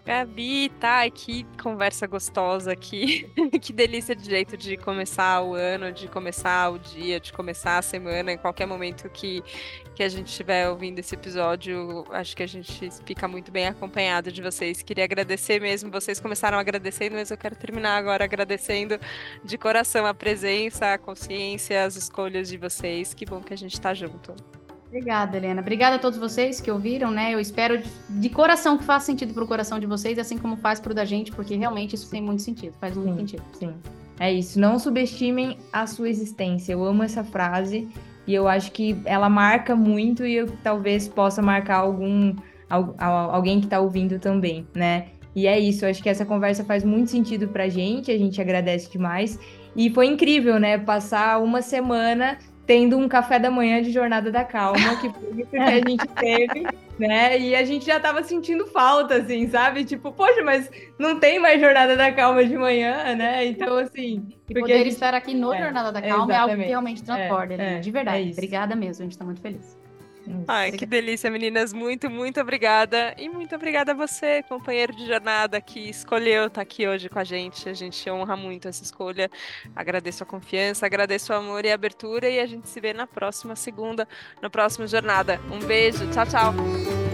[0.08, 3.30] Gabi, tá, que conversa gostosa aqui.
[3.60, 7.82] Que delícia de jeito de começar o ano, de começar o dia, de começar a
[7.82, 9.42] semana, em qualquer momento que,
[9.98, 12.04] que a gente estiver ouvindo esse episódio.
[12.12, 14.80] Acho que a gente fica muito bem acompanhado de vocês.
[14.80, 15.90] Queria agradecer mesmo.
[15.90, 18.96] Vocês começaram agradecendo, mas eu quero terminar agora agradecendo
[19.44, 23.12] de coração a presença, a consciência, as escolhas de vocês.
[23.12, 24.36] Que bom que a gente tá junto.
[24.86, 25.60] Obrigada, Helena.
[25.60, 27.34] Obrigada a todos vocês que ouviram, né?
[27.34, 30.78] Eu espero de, de coração que faça sentido pro coração de vocês, assim como faz
[30.78, 33.18] pro da gente, porque realmente isso tem muito sentido, faz muito Sim.
[33.18, 33.42] sentido.
[33.58, 33.74] Sim.
[34.20, 34.60] É isso.
[34.60, 36.72] Não subestimem a sua existência.
[36.72, 37.88] Eu amo essa frase
[38.28, 42.34] e eu acho que ela marca muito e eu talvez possa marcar algum
[42.70, 45.06] al- al- alguém que está ouvindo também, né?
[45.34, 45.84] E é isso.
[45.84, 48.10] Eu acho que essa conversa faz muito sentido pra gente.
[48.10, 49.38] A gente agradece demais.
[49.74, 50.76] E foi incrível, né?
[50.78, 55.50] Passar uma semana tendo um café da manhã de Jornada da Calma, que foi isso
[55.50, 56.66] que a gente teve,
[56.98, 57.38] né?
[57.38, 59.84] E a gente já tava sentindo falta, assim, sabe?
[59.84, 63.46] Tipo, poxa, mas não tem mais Jornada da Calma de manhã, né?
[63.46, 64.26] Então, assim.
[64.48, 67.02] E porque poder gente- estar aqui no é, Jornada da Calma é algo que realmente
[67.02, 68.28] transborda, É, Helena, é, de verdade.
[68.28, 68.32] é.
[68.32, 69.76] Obrigada mesmo, a gente tá muito feliz.
[70.46, 71.72] Ai, que delícia, meninas.
[71.72, 73.14] Muito, muito obrigada.
[73.18, 77.24] E muito obrigada a você, companheiro de jornada, que escolheu estar aqui hoje com a
[77.24, 77.68] gente.
[77.68, 79.30] A gente honra muito essa escolha.
[79.74, 82.28] Agradeço a confiança, agradeço o amor e a abertura.
[82.28, 84.06] E a gente se vê na próxima segunda,
[84.40, 85.40] na próxima jornada.
[85.50, 86.08] Um beijo.
[86.10, 87.07] Tchau, tchau.